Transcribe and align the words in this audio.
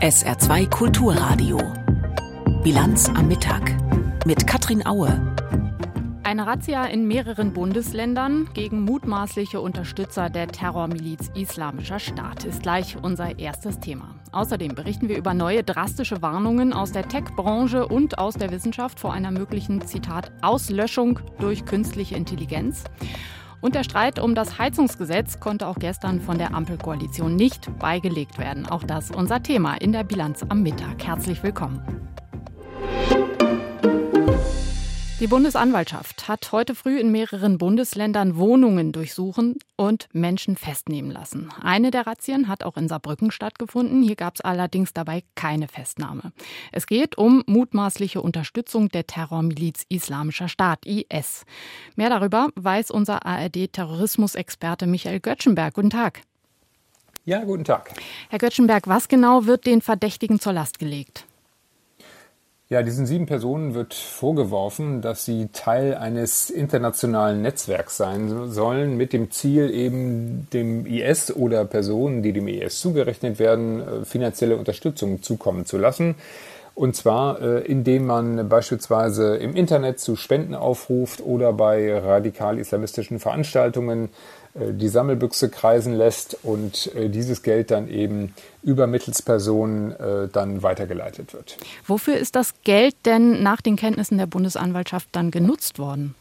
SR2 0.00 0.70
Kulturradio. 0.70 1.58
Bilanz 2.62 3.08
am 3.08 3.28
Mittag 3.28 3.74
mit 4.24 4.46
Katrin 4.46 4.86
Aue. 4.86 5.36
Eine 6.22 6.46
Razzia 6.46 6.84
in 6.84 7.08
mehreren 7.08 7.52
Bundesländern 7.52 8.48
gegen 8.54 8.82
mutmaßliche 8.82 9.60
Unterstützer 9.60 10.30
der 10.30 10.48
Terrormiliz 10.48 11.30
Islamischer 11.34 11.98
Staat 11.98 12.44
ist 12.44 12.62
gleich 12.62 12.96
unser 13.02 13.38
erstes 13.38 13.80
Thema. 13.80 14.14
Außerdem 14.32 14.74
berichten 14.74 15.08
wir 15.08 15.16
über 15.16 15.34
neue 15.34 15.64
drastische 15.64 16.22
Warnungen 16.22 16.72
aus 16.72 16.92
der 16.92 17.08
Tech-Branche 17.08 17.88
und 17.88 18.18
aus 18.18 18.34
der 18.34 18.50
Wissenschaft 18.50 19.00
vor 19.00 19.12
einer 19.12 19.30
möglichen, 19.30 19.80
Zitat, 19.86 20.32
Auslöschung 20.42 21.20
durch 21.40 21.64
künstliche 21.64 22.14
Intelligenz. 22.14 22.84
Und 23.60 23.74
der 23.74 23.82
Streit 23.82 24.18
um 24.18 24.34
das 24.34 24.58
Heizungsgesetz 24.58 25.40
konnte 25.40 25.66
auch 25.66 25.78
gestern 25.78 26.20
von 26.20 26.38
der 26.38 26.54
Ampelkoalition 26.54 27.34
nicht 27.34 27.76
beigelegt 27.78 28.38
werden. 28.38 28.66
Auch 28.66 28.84
das 28.84 29.10
unser 29.10 29.42
Thema 29.42 29.74
in 29.74 29.92
der 29.92 30.04
Bilanz 30.04 30.44
am 30.48 30.62
Mittag. 30.62 31.04
Herzlich 31.04 31.42
willkommen. 31.42 31.82
Die 35.20 35.26
Bundesanwaltschaft 35.26 36.28
hat 36.28 36.52
heute 36.52 36.76
früh 36.76 37.00
in 37.00 37.10
mehreren 37.10 37.58
Bundesländern 37.58 38.36
Wohnungen 38.36 38.92
durchsuchen 38.92 39.56
und 39.74 40.06
Menschen 40.12 40.56
festnehmen 40.56 41.10
lassen. 41.10 41.48
Eine 41.60 41.90
der 41.90 42.06
Razzien 42.06 42.46
hat 42.46 42.62
auch 42.62 42.76
in 42.76 42.86
Saarbrücken 42.86 43.32
stattgefunden. 43.32 44.00
Hier 44.04 44.14
gab 44.14 44.36
es 44.36 44.42
allerdings 44.42 44.92
dabei 44.92 45.24
keine 45.34 45.66
Festnahme. 45.66 46.30
Es 46.70 46.86
geht 46.86 47.18
um 47.18 47.42
mutmaßliche 47.46 48.22
Unterstützung 48.22 48.90
der 48.90 49.08
Terrormiliz 49.08 49.84
Islamischer 49.88 50.46
Staat, 50.46 50.86
IS. 50.86 51.44
Mehr 51.96 52.10
darüber 52.10 52.50
weiß 52.54 52.92
unser 52.92 53.26
ARD-Terrorismusexperte 53.26 54.86
Michael 54.86 55.18
Göttschenberg. 55.18 55.74
Guten 55.74 55.90
Tag. 55.90 56.22
Ja, 57.24 57.42
guten 57.42 57.64
Tag. 57.64 57.92
Herr 58.30 58.38
Göttschenberg, 58.38 58.86
was 58.86 59.08
genau 59.08 59.46
wird 59.46 59.66
den 59.66 59.82
Verdächtigen 59.82 60.38
zur 60.38 60.52
Last 60.52 60.78
gelegt? 60.78 61.24
Ja, 62.70 62.82
diesen 62.82 63.06
sieben 63.06 63.24
Personen 63.24 63.72
wird 63.72 63.94
vorgeworfen, 63.94 65.00
dass 65.00 65.24
sie 65.24 65.48
Teil 65.54 65.94
eines 65.94 66.50
internationalen 66.50 67.40
Netzwerks 67.40 67.96
sein 67.96 68.50
sollen, 68.50 68.98
mit 68.98 69.14
dem 69.14 69.30
Ziel 69.30 69.70
eben 69.70 70.46
dem 70.52 70.84
IS 70.84 71.34
oder 71.34 71.64
Personen, 71.64 72.22
die 72.22 72.34
dem 72.34 72.46
IS 72.46 72.78
zugerechnet 72.78 73.38
werden, 73.38 73.80
äh, 73.80 74.04
finanzielle 74.04 74.58
Unterstützung 74.58 75.22
zukommen 75.22 75.64
zu 75.64 75.78
lassen. 75.78 76.14
Und 76.74 76.94
zwar, 76.94 77.40
äh, 77.40 77.60
indem 77.60 78.06
man 78.06 78.50
beispielsweise 78.50 79.36
im 79.36 79.56
Internet 79.56 79.98
zu 79.98 80.14
Spenden 80.14 80.54
aufruft 80.54 81.22
oder 81.22 81.54
bei 81.54 81.98
radikal-islamistischen 81.98 83.18
Veranstaltungen 83.18 84.10
die 84.72 84.88
Sammelbüchse 84.88 85.48
kreisen 85.48 85.94
lässt 85.94 86.38
und 86.42 86.94
äh, 86.94 87.08
dieses 87.08 87.42
Geld 87.42 87.70
dann 87.70 87.88
eben 87.88 88.34
über 88.62 88.86
Mittelspersonen 88.86 89.92
äh, 89.92 90.28
dann 90.28 90.62
weitergeleitet 90.62 91.32
wird. 91.32 91.56
Wofür 91.86 92.16
ist 92.16 92.36
das 92.36 92.54
Geld 92.64 92.94
denn 93.04 93.42
nach 93.42 93.60
den 93.60 93.76
Kenntnissen 93.76 94.18
der 94.18 94.26
Bundesanwaltschaft 94.26 95.08
dann 95.12 95.30
genutzt 95.30 95.78
worden? 95.78 96.14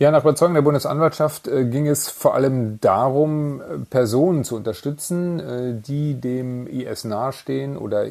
Ja, 0.00 0.12
nach 0.12 0.22
Überzeugung 0.22 0.54
der 0.54 0.62
Bundesanwaltschaft 0.62 1.48
äh, 1.48 1.64
ging 1.64 1.88
es 1.88 2.08
vor 2.08 2.34
allem 2.34 2.80
darum, 2.80 3.60
Personen 3.90 4.44
zu 4.44 4.54
unterstützen, 4.54 5.40
äh, 5.40 5.74
die 5.74 6.14
dem 6.14 6.68
IS 6.68 7.02
nahestehen 7.02 7.76
oder 7.76 8.04
äh, 8.04 8.10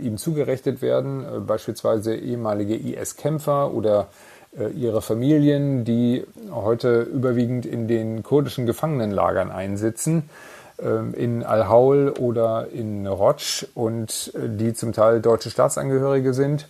ihm 0.00 0.16
zugerechnet 0.16 0.80
werden, 0.80 1.46
beispielsweise 1.46 2.16
ehemalige 2.16 2.74
IS-Kämpfer 2.74 3.74
oder 3.74 4.00
äh, 4.00 4.35
ihre 4.74 5.02
Familien, 5.02 5.84
die 5.84 6.24
heute 6.50 7.02
überwiegend 7.02 7.66
in 7.66 7.88
den 7.88 8.22
kurdischen 8.22 8.66
Gefangenenlagern 8.66 9.50
einsitzen, 9.50 10.30
ähm, 10.78 11.14
in 11.14 11.42
Al-Haul 11.42 12.10
oder 12.18 12.68
in 12.70 13.06
Roj 13.06 13.66
und 13.74 14.32
äh, 14.34 14.48
die 14.48 14.74
zum 14.74 14.92
Teil 14.92 15.22
deutsche 15.22 15.48
Staatsangehörige 15.48 16.34
sind 16.34 16.68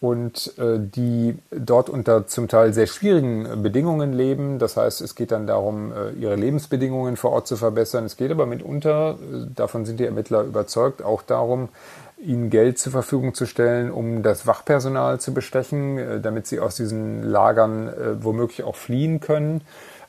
und 0.00 0.56
äh, 0.58 0.78
die 0.78 1.36
dort 1.50 1.88
unter 1.88 2.28
zum 2.28 2.46
Teil 2.46 2.72
sehr 2.72 2.86
schwierigen 2.86 3.64
Bedingungen 3.64 4.12
leben. 4.12 4.60
Das 4.60 4.76
heißt, 4.76 5.00
es 5.00 5.16
geht 5.16 5.32
dann 5.32 5.48
darum, 5.48 5.92
ihre 6.20 6.36
Lebensbedingungen 6.36 7.16
vor 7.16 7.32
Ort 7.32 7.48
zu 7.48 7.56
verbessern. 7.56 8.04
Es 8.04 8.16
geht 8.16 8.30
aber 8.30 8.46
mitunter, 8.46 9.18
davon 9.54 9.86
sind 9.86 9.98
die 9.98 10.04
Ermittler 10.04 10.42
überzeugt, 10.42 11.02
auch 11.02 11.22
darum, 11.22 11.70
ihnen 12.18 12.50
Geld 12.50 12.78
zur 12.78 12.92
Verfügung 12.92 13.34
zu 13.34 13.46
stellen, 13.46 13.90
um 13.90 14.22
das 14.22 14.46
Wachpersonal 14.46 15.20
zu 15.20 15.34
bestechen, 15.34 15.98
äh, 15.98 16.20
damit 16.20 16.46
sie 16.46 16.60
aus 16.60 16.76
diesen 16.76 17.22
Lagern 17.22 17.88
äh, 17.88 18.24
womöglich 18.24 18.62
auch 18.64 18.76
fliehen 18.76 19.20
können. 19.20 19.62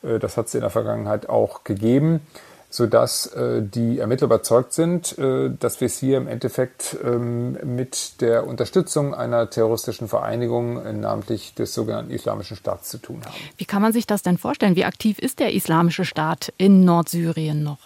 Äh, 0.03 0.19
das 0.19 0.37
hat 0.37 0.47
es 0.47 0.55
in 0.55 0.61
der 0.61 0.69
Vergangenheit 0.69 1.27
auch 1.27 1.63
gegeben, 1.63 2.21
sodass 2.69 3.31
die 3.33 3.99
Ermittler 3.99 4.25
überzeugt 4.25 4.73
sind, 4.73 5.15
dass 5.17 5.79
wir 5.79 5.85
es 5.85 5.97
hier 5.97 6.17
im 6.17 6.27
Endeffekt 6.27 6.97
ähm, 7.01 7.57
mit 7.63 8.19
der 8.19 8.45
Unterstützung 8.45 9.15
einer 9.15 9.49
terroristischen 9.49 10.09
Vereinigung, 10.09 10.99
namentlich 10.99 11.55
des 11.55 11.73
sogenannten 11.73 12.11
Islamischen 12.11 12.57
Staats, 12.57 12.89
zu 12.89 12.97
tun 12.97 13.21
haben. 13.25 13.33
Wie 13.55 13.63
kann 13.63 13.81
man 13.81 13.93
sich 13.93 14.05
das 14.05 14.21
denn 14.21 14.37
vorstellen? 14.37 14.75
Wie 14.75 14.83
aktiv 14.83 15.17
ist 15.17 15.39
der 15.39 15.53
Islamische 15.53 16.03
Staat 16.03 16.53
in 16.57 16.83
Nordsyrien 16.83 17.63
noch? 17.63 17.79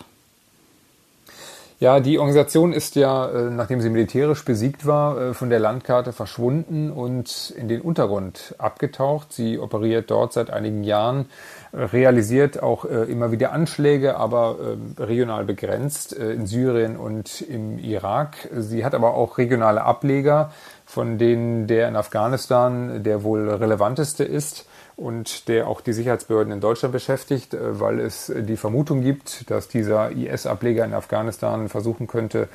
Ja, 1.81 1.99
die 1.99 2.19
Organisation 2.19 2.73
ist 2.73 2.95
ja, 2.95 3.27
äh, 3.27 3.49
nachdem 3.49 3.81
sie 3.81 3.89
militärisch 3.89 4.45
besiegt 4.45 4.85
war, 4.85 5.19
äh, 5.19 5.33
von 5.33 5.49
der 5.49 5.57
Landkarte 5.57 6.13
verschwunden 6.13 6.91
und 6.91 7.51
in 7.57 7.67
den 7.69 7.81
Untergrund 7.81 8.53
abgetaucht. 8.59 9.33
Sie 9.33 9.57
operiert 9.57 10.11
dort 10.11 10.31
seit 10.31 10.51
einigen 10.51 10.83
Jahren, 10.83 11.25
äh, 11.71 11.85
realisiert 11.85 12.61
auch 12.61 12.85
immer 12.85 13.31
wieder 13.31 13.51
Anschläge, 13.51 14.15
aber 14.17 14.57
regional 14.99 15.43
begrenzt 15.43 16.13
in 16.13 16.45
Syrien 16.45 16.97
und 16.97 17.41
im 17.41 17.79
Irak. 17.79 18.35
Sie 18.55 18.85
hat 18.85 18.93
aber 18.93 19.15
auch 19.15 19.39
regionale 19.39 19.81
Ableger, 19.81 20.51
von 20.85 21.17
denen 21.17 21.65
der 21.65 21.87
in 21.87 21.95
Afghanistan 21.95 23.01
der 23.03 23.23
wohl 23.23 23.49
relevanteste 23.49 24.23
ist 24.23 24.67
und 24.95 25.47
der 25.47 25.67
auch 25.67 25.81
die 25.81 25.93
Sicherheitsbehörden 25.93 26.53
in 26.53 26.59
Deutschland 26.59 26.93
beschäftigt, 26.93 27.53
äh, 27.53 27.79
weil 27.79 27.99
es 27.99 28.31
die 28.35 28.57
Vermutung 28.57 29.01
gibt, 29.01 29.49
dass 29.49 29.67
dieser 29.67 30.11
IS-Ableger 30.11 30.85
in 30.85 30.93
Afghanistan 30.93 31.69
versuchen 31.69 32.07
könnte, 32.07 32.47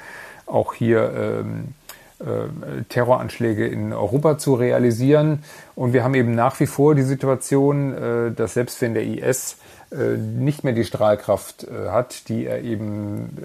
auch 0.47 0.74
hier 0.74 1.12
ähm, 1.14 1.74
äh, 2.20 2.82
Terroranschläge 2.88 3.66
in 3.66 3.92
Europa 3.92 4.38
zu 4.38 4.54
realisieren. 4.54 5.42
Und 5.74 5.92
wir 5.92 6.04
haben 6.04 6.14
eben 6.14 6.34
nach 6.34 6.58
wie 6.60 6.66
vor 6.66 6.94
die 6.94 7.02
Situation, 7.02 7.94
äh, 7.94 8.32
dass 8.32 8.54
selbst 8.54 8.80
wenn 8.80 8.94
der 8.94 9.04
IS 9.04 9.56
äh, 9.91 10.16
nicht 10.16 10.64
mehr 10.64 10.72
die 10.72 10.84
Strahlkraft 10.84 11.64
äh, 11.64 11.91
hat, 11.91 12.28
die 12.28 12.47
er 12.47 12.62
eben 12.62 13.36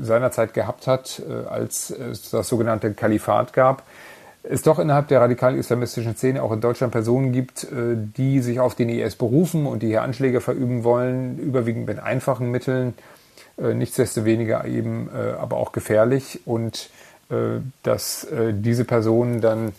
äh, 0.00 0.04
seinerzeit 0.04 0.52
gehabt 0.52 0.86
hat, 0.86 1.22
als 1.48 1.90
es 1.90 2.30
das 2.30 2.48
sogenannte 2.48 2.92
Kalifat 2.92 3.52
gab, 3.52 3.82
es 4.50 4.62
doch 4.62 4.78
innerhalb 4.78 5.08
der 5.08 5.20
radikal-islamistischen 5.20 6.16
Szene 6.16 6.42
auch 6.42 6.52
in 6.52 6.60
Deutschland 6.60 6.92
Personen 6.92 7.32
gibt, 7.32 7.64
äh, 7.64 7.96
die 7.96 8.40
sich 8.40 8.60
auf 8.60 8.74
den 8.74 8.88
IS 8.88 9.16
berufen 9.16 9.66
und 9.66 9.82
die 9.82 9.88
hier 9.88 10.02
Anschläge 10.02 10.40
verüben 10.40 10.84
wollen, 10.84 11.38
überwiegend 11.38 11.86
mit 11.86 11.98
einfachen 11.98 12.50
Mitteln, 12.50 12.94
äh, 13.58 13.74
nichtsdestoweniger 13.74 14.64
eben 14.64 15.10
äh, 15.14 15.32
aber 15.32 15.56
auch 15.56 15.72
gefährlich 15.72 16.40
und 16.44 16.90
dass 17.82 18.26
diese 18.30 18.86
Personen 18.86 19.42
dann 19.42 19.72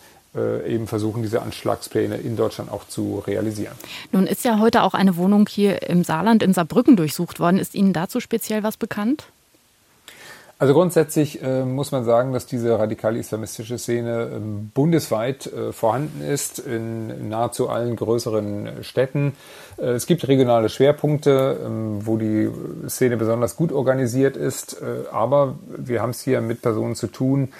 eben 0.64 0.86
versuchen, 0.86 1.20
diese 1.20 1.42
Anschlagspläne 1.42 2.16
in 2.18 2.36
Deutschland 2.36 2.70
auch 2.70 2.86
zu 2.86 3.24
realisieren. 3.26 3.74
Nun 4.12 4.28
ist 4.28 4.44
ja 4.44 4.60
heute 4.60 4.84
auch 4.84 4.94
eine 4.94 5.16
Wohnung 5.16 5.48
hier 5.48 5.82
im 5.82 6.04
Saarland 6.04 6.44
in 6.44 6.52
Saarbrücken 6.52 6.94
durchsucht 6.94 7.40
worden. 7.40 7.58
Ist 7.58 7.74
Ihnen 7.74 7.92
dazu 7.92 8.20
speziell 8.20 8.62
was 8.62 8.76
bekannt? 8.76 9.24
Also 10.60 10.74
grundsätzlich 10.74 11.42
äh, 11.42 11.64
muss 11.64 11.90
man 11.90 12.04
sagen, 12.04 12.34
dass 12.34 12.44
diese 12.44 12.78
radikal-islamistische 12.78 13.78
Szene 13.78 14.24
äh, 14.24 14.38
bundesweit 14.74 15.46
äh, 15.46 15.72
vorhanden 15.72 16.22
ist, 16.22 16.58
in 16.58 17.30
nahezu 17.30 17.70
allen 17.70 17.96
größeren 17.96 18.82
Städten. 18.82 19.32
Äh, 19.78 19.92
es 19.92 20.04
gibt 20.04 20.28
regionale 20.28 20.68
Schwerpunkte, 20.68 21.58
ähm, 21.64 22.06
wo 22.06 22.18
die 22.18 22.50
Szene 22.88 23.16
besonders 23.16 23.56
gut 23.56 23.72
organisiert 23.72 24.36
ist, 24.36 24.82
äh, 24.82 25.08
aber 25.10 25.58
wir 25.66 26.02
haben 26.02 26.10
es 26.10 26.20
hier 26.20 26.42
mit 26.42 26.60
Personen 26.60 26.94
zu 26.94 27.06
tun, 27.06 27.54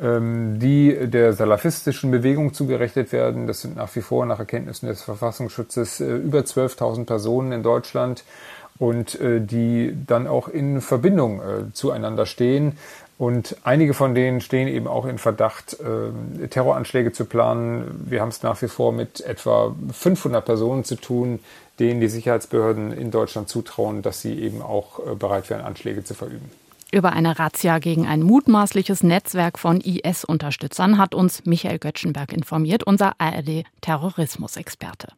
ähm, 0.00 0.60
die 0.60 0.96
der 1.08 1.32
salafistischen 1.32 2.12
Bewegung 2.12 2.54
zugerechnet 2.54 3.10
werden. 3.10 3.48
Das 3.48 3.62
sind 3.62 3.74
nach 3.74 3.92
wie 3.96 4.00
vor 4.00 4.26
nach 4.26 4.38
Erkenntnissen 4.38 4.86
des 4.86 5.02
Verfassungsschutzes 5.02 6.00
äh, 6.00 6.16
über 6.18 6.40
12.000 6.42 7.04
Personen 7.04 7.50
in 7.50 7.64
Deutschland 7.64 8.22
und 8.78 9.20
äh, 9.20 9.40
die 9.40 9.96
dann 10.06 10.26
auch 10.26 10.48
in 10.48 10.80
Verbindung 10.80 11.40
äh, 11.40 11.72
zueinander 11.72 12.26
stehen. 12.26 12.76
Und 13.16 13.56
einige 13.62 13.94
von 13.94 14.14
denen 14.14 14.40
stehen 14.40 14.66
eben 14.66 14.88
auch 14.88 15.06
in 15.06 15.18
Verdacht, 15.18 15.78
äh, 15.80 16.48
Terroranschläge 16.48 17.12
zu 17.12 17.26
planen. 17.26 18.04
Wir 18.08 18.20
haben 18.20 18.30
es 18.30 18.42
nach 18.42 18.60
wie 18.60 18.68
vor 18.68 18.92
mit 18.92 19.20
etwa 19.20 19.74
500 19.92 20.44
Personen 20.44 20.84
zu 20.84 20.96
tun, 20.96 21.38
denen 21.78 22.00
die 22.00 22.08
Sicherheitsbehörden 22.08 22.92
in 22.92 23.12
Deutschland 23.12 23.48
zutrauen, 23.48 24.02
dass 24.02 24.20
sie 24.20 24.34
eben 24.40 24.62
auch 24.62 24.98
äh, 24.98 25.14
bereit 25.14 25.48
wären, 25.48 25.60
Anschläge 25.60 26.02
zu 26.02 26.14
verüben. 26.14 26.50
Über 26.90 27.12
eine 27.12 27.38
Razzia 27.38 27.78
gegen 27.78 28.06
ein 28.06 28.22
mutmaßliches 28.22 29.02
Netzwerk 29.02 29.58
von 29.58 29.80
IS-Unterstützern 29.80 30.98
hat 30.98 31.14
uns 31.14 31.44
Michael 31.44 31.78
Göttschenberg 31.78 32.32
informiert, 32.32 32.84
unser 32.84 33.14
ARD-Terrorismusexperte. 33.18 35.08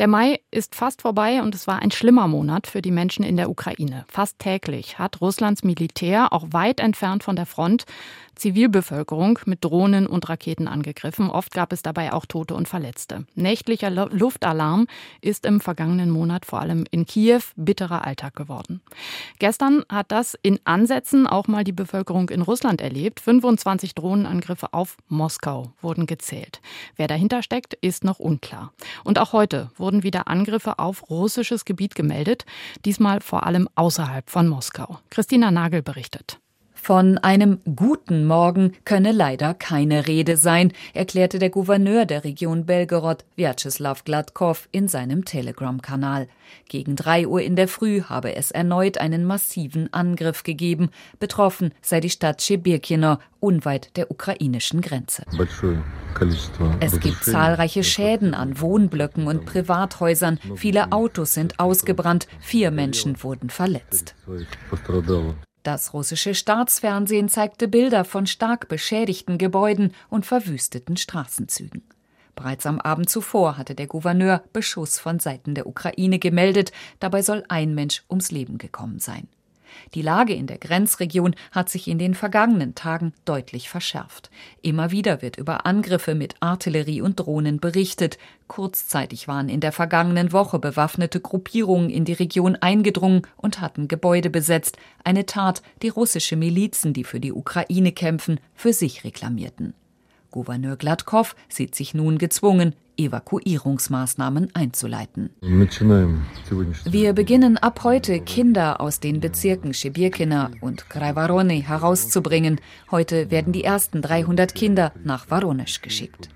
Der 0.00 0.08
Mai 0.08 0.40
ist 0.50 0.74
fast 0.74 1.02
vorbei 1.02 1.40
und 1.40 1.54
es 1.54 1.68
war 1.68 1.80
ein 1.80 1.92
schlimmer 1.92 2.26
Monat 2.26 2.66
für 2.66 2.82
die 2.82 2.90
Menschen 2.90 3.24
in 3.24 3.36
der 3.36 3.48
Ukraine. 3.48 4.04
Fast 4.08 4.40
täglich 4.40 4.98
hat 4.98 5.20
Russlands 5.20 5.62
Militär, 5.62 6.32
auch 6.32 6.46
weit 6.50 6.80
entfernt 6.80 7.22
von 7.22 7.36
der 7.36 7.46
Front, 7.46 7.84
Zivilbevölkerung 8.34 9.38
mit 9.46 9.64
Drohnen 9.64 10.06
und 10.06 10.28
Raketen 10.28 10.68
angegriffen. 10.68 11.30
Oft 11.30 11.52
gab 11.52 11.72
es 11.72 11.82
dabei 11.82 12.12
auch 12.12 12.26
Tote 12.26 12.54
und 12.54 12.68
Verletzte. 12.68 13.26
Nächtlicher 13.34 13.90
Luftalarm 13.90 14.86
ist 15.20 15.46
im 15.46 15.60
vergangenen 15.60 16.10
Monat 16.10 16.44
vor 16.46 16.60
allem 16.60 16.84
in 16.90 17.06
Kiew 17.06 17.40
bitterer 17.56 18.04
Alltag 18.04 18.34
geworden. 18.34 18.80
Gestern 19.38 19.84
hat 19.88 20.10
das 20.12 20.36
in 20.42 20.60
Ansätzen 20.64 21.26
auch 21.26 21.48
mal 21.48 21.64
die 21.64 21.72
Bevölkerung 21.72 22.30
in 22.30 22.42
Russland 22.42 22.80
erlebt. 22.80 23.20
25 23.20 23.94
Drohnenangriffe 23.94 24.72
auf 24.72 24.96
Moskau 25.08 25.72
wurden 25.80 26.06
gezählt. 26.06 26.60
Wer 26.96 27.08
dahinter 27.08 27.42
steckt, 27.42 27.74
ist 27.74 28.04
noch 28.04 28.18
unklar. 28.18 28.72
Und 29.04 29.18
auch 29.18 29.32
heute 29.32 29.70
wurden 29.76 30.02
wieder 30.02 30.28
Angriffe 30.28 30.78
auf 30.78 31.10
russisches 31.10 31.64
Gebiet 31.64 31.94
gemeldet, 31.94 32.44
diesmal 32.84 33.20
vor 33.20 33.46
allem 33.46 33.68
außerhalb 33.74 34.28
von 34.30 34.48
Moskau. 34.48 34.98
Christina 35.10 35.50
Nagel 35.50 35.82
berichtet. 35.82 36.38
Von 36.84 37.16
einem 37.16 37.60
guten 37.76 38.26
Morgen 38.26 38.74
könne 38.84 39.12
leider 39.12 39.54
keine 39.54 40.06
Rede 40.06 40.36
sein, 40.36 40.70
erklärte 40.92 41.38
der 41.38 41.48
Gouverneur 41.48 42.04
der 42.04 42.24
Region 42.24 42.66
Belgorod, 42.66 43.24
Vyacheslav 43.36 44.04
Gladkov, 44.04 44.68
in 44.70 44.86
seinem 44.86 45.24
Telegram-Kanal. 45.24 46.28
Gegen 46.68 46.94
drei 46.94 47.26
Uhr 47.26 47.40
in 47.40 47.56
der 47.56 47.68
Früh 47.68 48.02
habe 48.02 48.36
es 48.36 48.50
erneut 48.50 48.98
einen 48.98 49.24
massiven 49.24 49.90
Angriff 49.94 50.42
gegeben. 50.42 50.90
Betroffen 51.18 51.72
sei 51.80 52.00
die 52.00 52.10
Stadt 52.10 52.42
Schebirkino, 52.42 53.16
unweit 53.40 53.96
der 53.96 54.10
ukrainischen 54.10 54.82
Grenze. 54.82 55.24
Es 56.80 57.00
gibt 57.00 57.24
zahlreiche 57.24 57.82
Schäden 57.82 58.34
an 58.34 58.60
Wohnblöcken 58.60 59.26
und 59.26 59.46
Privathäusern. 59.46 60.38
Viele 60.56 60.92
Autos 60.92 61.32
sind 61.32 61.58
ausgebrannt. 61.58 62.28
Vier 62.40 62.70
Menschen 62.70 63.22
wurden 63.22 63.48
verletzt. 63.48 64.14
Das 65.64 65.94
russische 65.94 66.34
Staatsfernsehen 66.34 67.30
zeigte 67.30 67.68
Bilder 67.68 68.04
von 68.04 68.26
stark 68.26 68.68
beschädigten 68.68 69.38
Gebäuden 69.38 69.94
und 70.10 70.26
verwüsteten 70.26 70.98
Straßenzügen. 70.98 71.82
Bereits 72.36 72.66
am 72.66 72.80
Abend 72.80 73.08
zuvor 73.08 73.56
hatte 73.56 73.74
der 73.74 73.86
Gouverneur 73.86 74.44
Beschuss 74.52 74.98
von 74.98 75.20
Seiten 75.20 75.54
der 75.54 75.66
Ukraine 75.66 76.18
gemeldet, 76.18 76.70
dabei 77.00 77.22
soll 77.22 77.44
ein 77.48 77.74
Mensch 77.74 78.04
ums 78.10 78.30
Leben 78.30 78.58
gekommen 78.58 78.98
sein. 78.98 79.26
Die 79.94 80.02
Lage 80.02 80.34
in 80.34 80.46
der 80.46 80.58
Grenzregion 80.58 81.34
hat 81.52 81.68
sich 81.68 81.88
in 81.88 81.98
den 81.98 82.14
vergangenen 82.14 82.74
Tagen 82.74 83.12
deutlich 83.24 83.68
verschärft. 83.68 84.30
Immer 84.62 84.90
wieder 84.90 85.22
wird 85.22 85.36
über 85.36 85.66
Angriffe 85.66 86.14
mit 86.14 86.34
Artillerie 86.40 87.00
und 87.00 87.20
Drohnen 87.20 87.60
berichtet. 87.60 88.18
Kurzzeitig 88.46 89.28
waren 89.28 89.48
in 89.48 89.60
der 89.60 89.72
vergangenen 89.72 90.32
Woche 90.32 90.58
bewaffnete 90.58 91.20
Gruppierungen 91.20 91.90
in 91.90 92.04
die 92.04 92.12
Region 92.12 92.56
eingedrungen 92.56 93.22
und 93.36 93.60
hatten 93.60 93.88
Gebäude 93.88 94.30
besetzt, 94.30 94.76
eine 95.02 95.26
Tat, 95.26 95.62
die 95.82 95.88
russische 95.88 96.36
Milizen, 96.36 96.92
die 96.92 97.04
für 97.04 97.20
die 97.20 97.32
Ukraine 97.32 97.92
kämpfen, 97.92 98.40
für 98.54 98.72
sich 98.72 99.04
reklamierten. 99.04 99.74
Gouverneur 100.30 100.76
Gladkow 100.76 101.36
sieht 101.48 101.76
sich 101.76 101.94
nun 101.94 102.18
gezwungen, 102.18 102.74
Evakuierungsmaßnahmen 102.96 104.54
einzuleiten. 104.54 105.30
Wir 105.40 107.12
beginnen 107.12 107.56
ab 107.58 107.80
heute, 107.84 108.20
Kinder 108.20 108.80
aus 108.80 109.00
den 109.00 109.20
Bezirken 109.20 109.74
Schebirkina 109.74 110.50
und 110.60 110.88
Kraivarone 110.88 111.54
herauszubringen. 111.54 112.60
Heute 112.90 113.30
werden 113.30 113.52
die 113.52 113.64
ersten 113.64 114.02
300 114.02 114.54
Kinder 114.54 114.92
nach 115.02 115.30
Voronezh 115.30 115.80
geschickt. 115.80 116.28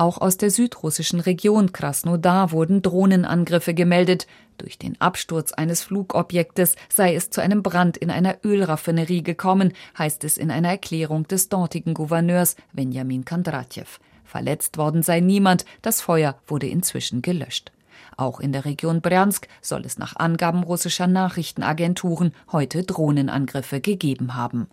Auch 0.00 0.18
aus 0.18 0.38
der 0.38 0.50
südrussischen 0.50 1.20
Region 1.20 1.72
Krasnodar 1.72 2.52
wurden 2.52 2.80
Drohnenangriffe 2.80 3.74
gemeldet. 3.74 4.26
Durch 4.56 4.78
den 4.78 4.98
Absturz 4.98 5.52
eines 5.52 5.82
Flugobjektes 5.82 6.76
sei 6.88 7.14
es 7.14 7.28
zu 7.28 7.42
einem 7.42 7.62
Brand 7.62 7.98
in 7.98 8.10
einer 8.10 8.38
Ölraffinerie 8.42 9.22
gekommen, 9.22 9.74
heißt 9.98 10.24
es 10.24 10.38
in 10.38 10.50
einer 10.50 10.70
Erklärung 10.70 11.28
des 11.28 11.50
dortigen 11.50 11.92
Gouverneurs 11.92 12.56
Benjamin 12.72 13.26
Kandratjew. 13.26 13.84
Verletzt 14.30 14.78
worden 14.78 15.02
sei 15.02 15.18
niemand, 15.18 15.64
das 15.82 16.00
Feuer 16.00 16.36
wurde 16.46 16.68
inzwischen 16.68 17.20
gelöscht. 17.20 17.72
Auch 18.16 18.38
in 18.38 18.52
der 18.52 18.64
Region 18.64 19.00
Bryansk 19.00 19.48
soll 19.60 19.84
es 19.84 19.98
nach 19.98 20.14
Angaben 20.14 20.62
russischer 20.62 21.08
Nachrichtenagenturen 21.08 22.32
heute 22.52 22.84
Drohnenangriffe 22.84 23.80
gegeben 23.80 24.36
haben. 24.36 24.68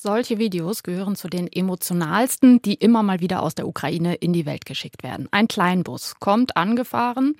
Solche 0.00 0.38
Videos 0.38 0.82
gehören 0.82 1.16
zu 1.16 1.28
den 1.28 1.50
emotionalsten, 1.50 2.60
die 2.60 2.74
immer 2.74 3.02
mal 3.02 3.20
wieder 3.20 3.42
aus 3.42 3.54
der 3.54 3.66
Ukraine 3.66 4.14
in 4.16 4.32
die 4.32 4.44
Welt 4.44 4.66
geschickt 4.66 5.02
werden. 5.02 5.28
Ein 5.30 5.48
Kleinbus 5.48 6.16
kommt 6.20 6.56
angefahren, 6.56 7.36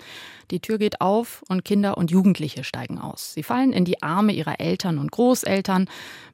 die 0.51 0.59
Tür 0.59 0.77
geht 0.77 1.01
auf 1.01 1.43
und 1.47 1.65
Kinder 1.65 1.97
und 1.97 2.11
Jugendliche 2.11 2.63
steigen 2.63 2.97
aus. 2.99 3.33
Sie 3.33 3.43
fallen 3.43 3.73
in 3.73 3.85
die 3.85 4.01
Arme 4.01 4.31
ihrer 4.31 4.59
Eltern 4.59 4.97
und 4.97 5.11
Großeltern, 5.11 5.87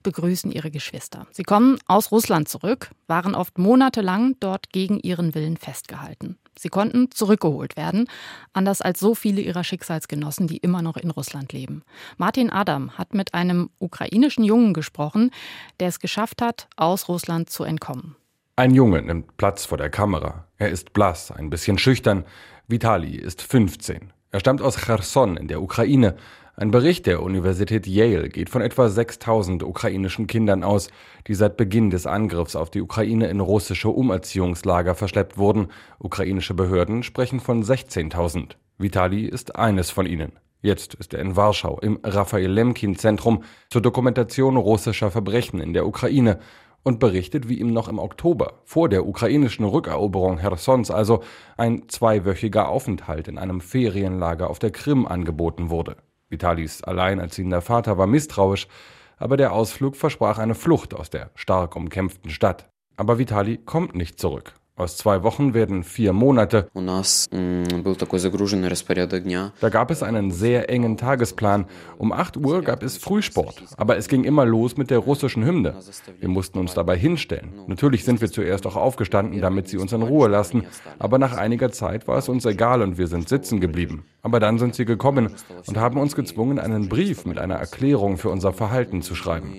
begrüßen 0.04 0.52
ihre 0.52 0.72
Geschwister. 0.72 1.28
Sie 1.32 1.44
kommen 1.44 1.80
aus 1.86 2.12
Russland 2.12 2.48
zurück, 2.48 2.92
waren 3.08 3.36
oft 3.36 3.58
monatelang 3.58 4.36
dort 4.40 4.72
gegen 4.72 5.00
ihren 5.00 5.36
Willen 5.36 5.58
festgehalten. 5.58 6.38
Sie 6.62 6.70
konnten 6.70 7.10
zurückgeholt 7.10 7.76
werden, 7.76 8.06
anders 8.54 8.82
als 8.82 9.00
so 9.00 9.16
viele 9.16 9.42
ihrer 9.42 9.64
Schicksalsgenossen, 9.64 10.46
die 10.46 10.58
immer 10.58 10.84
noch 10.84 10.96
in 10.96 11.10
Russland 11.10 11.54
leben. 11.54 11.82
Martin 12.18 12.52
Adam 12.52 13.00
hat 13.00 13.16
mit 13.16 13.34
einem 13.34 13.72
ukrainischen 13.80 14.44
Jungen 14.44 14.76
gesprochen, 14.76 15.32
der 15.80 15.88
es 15.88 16.00
geschafft 16.00 16.40
hat, 16.40 16.68
aus 16.76 17.08
Russland 17.08 17.50
zu 17.50 17.64
entkommen. 17.64 18.16
Ein 18.58 18.76
Junge 18.76 19.02
nimmt 19.02 19.38
Platz 19.38 19.66
vor 19.66 19.80
der 19.80 19.90
Kamera. 19.90 20.46
Er 20.58 20.70
ist 20.70 20.94
blass, 20.94 21.32
ein 21.32 21.50
bisschen 21.50 21.80
schüchtern. 21.80 22.26
Vitali 22.68 23.16
ist 23.16 23.42
15. 23.42 24.14
Er 24.32 24.40
stammt 24.40 24.62
aus 24.62 24.78
Cherson 24.78 25.38
in 25.38 25.48
der 25.48 25.62
Ukraine, 25.62 26.16
ein 26.58 26.70
Bericht 26.70 27.06
der 27.06 27.24
Universität 27.24 27.88
Yale 27.88 28.30
geht 28.30 28.50
von 28.50 28.62
etwa 28.62 28.90
6000 28.90 29.64
ukrainischen 29.64 30.28
Kindern 30.28 30.64
aus, 30.64 30.90
die 31.28 31.34
seit 31.34 31.56
Beginn 31.56 31.90
des 31.90 32.06
Angriffs 32.06 32.56
auf 32.56 32.70
die 32.70 32.82
Ukraine 32.82 33.30
in 33.30 33.40
russische 33.40 33.90
Umerziehungslager 33.90 34.94
verschleppt 34.94 35.38
wurden. 35.38 35.70
Ukrainische 35.98 36.54
Behörden 36.54 37.04
sprechen 37.04 37.40
von 37.40 37.64
16.000. 37.64 38.58
Vitali 38.78 39.26
ist 39.26 39.56
eines 39.56 39.92
von 39.92 40.06
ihnen. 40.06 40.34
Jetzt 40.62 40.94
ist 40.94 41.14
er 41.14 41.22
in 41.22 41.36
Warschau 41.36 41.80
im 41.80 42.00
Raphael 42.04 42.52
Lemkin 42.52 42.98
Zentrum 42.98 43.44
zur 43.70 43.82
Dokumentation 43.82 44.58
russischer 44.58 45.10
Verbrechen 45.10 45.62
in 45.62 45.74
der 45.74 45.88
Ukraine 45.88 46.40
und 46.84 47.00
berichtet, 47.00 47.48
wie 47.48 47.60
ihm 47.60 47.74
noch 47.74 47.88
im 47.88 48.00
Oktober 48.00 48.62
vor 48.66 48.90
der 48.90 49.06
ukrainischen 49.06 49.66
Rückeroberung 49.66 50.38
Hersons 50.38 50.92
also 50.92 51.24
ein 51.58 51.88
zweiwöchiger 51.88 52.68
Aufenthalt 52.70 53.28
in 53.28 53.38
einem 53.38 53.62
Ferienlager 53.62 54.50
auf 54.50 54.60
der 54.60 54.72
Krim 54.72 55.06
angeboten 55.06 55.70
wurde. 55.70 55.98
Vitalis 56.30 56.84
alleinerziehender 56.84 57.62
Vater 57.62 57.98
war 57.98 58.08
misstrauisch, 58.08 58.68
aber 59.18 59.38
der 59.38 59.54
Ausflug 59.54 59.96
versprach 59.96 60.40
eine 60.40 60.56
Flucht 60.56 60.94
aus 60.94 61.10
der 61.10 61.30
stark 61.36 61.76
umkämpften 61.76 62.32
Stadt. 62.32 62.70
Aber 62.98 63.20
Vitali 63.20 63.58
kommt 63.58 63.96
nicht 63.96 64.20
zurück. 64.20 64.54
Aus 64.82 64.98
zwei 64.98 65.22
Wochen 65.22 65.54
werden 65.54 65.84
vier 65.84 66.12
Monate. 66.12 66.68
Da 69.62 69.70
gab 69.70 69.92
es 69.92 70.02
einen 70.02 70.32
sehr 70.32 70.72
engen 70.72 70.98
Tagesplan. 70.98 71.66
Um 72.00 72.12
8 72.12 72.38
Uhr 72.38 72.64
gab 72.64 72.82
es 72.82 72.98
Frühsport, 72.98 73.62
aber 73.78 73.98
es 73.98 74.08
ging 74.08 74.24
immer 74.24 74.44
los 74.44 74.78
mit 74.78 74.90
der 74.90 74.98
russischen 74.98 75.46
Hymne. 75.46 75.76
Wir 76.20 76.30
mussten 76.30 76.58
uns 76.58 76.74
dabei 76.74 76.98
hinstellen. 76.98 77.54
Natürlich 77.68 78.04
sind 78.04 78.22
wir 78.22 78.32
zuerst 78.32 78.66
auch 78.66 78.76
aufgestanden, 78.76 79.40
damit 79.40 79.68
sie 79.68 79.78
uns 79.78 79.94
in 79.94 80.02
Ruhe 80.02 80.28
lassen, 80.28 80.64
aber 80.98 81.20
nach 81.20 81.38
einiger 81.38 81.72
Zeit 81.72 82.08
war 82.08 82.18
es 82.18 82.28
uns 82.28 82.48
egal 82.48 82.82
und 82.82 82.98
wir 82.98 83.06
sind 83.06 83.30
sitzen 83.30 83.60
geblieben. 83.60 84.06
Aber 84.22 84.40
dann 84.40 84.60
sind 84.60 84.76
sie 84.76 84.86
gekommen 84.86 85.36
und 85.66 85.78
haben 85.78 86.00
uns 86.00 86.16
gezwungen, 86.16 86.60
einen 86.60 86.90
Brief 86.90 87.26
mit 87.26 87.40
einer 87.40 87.56
Erklärung 87.56 88.18
für 88.18 88.30
unser 88.30 88.54
Verhalten 88.54 89.02
zu 89.02 89.16
schreiben. 89.16 89.54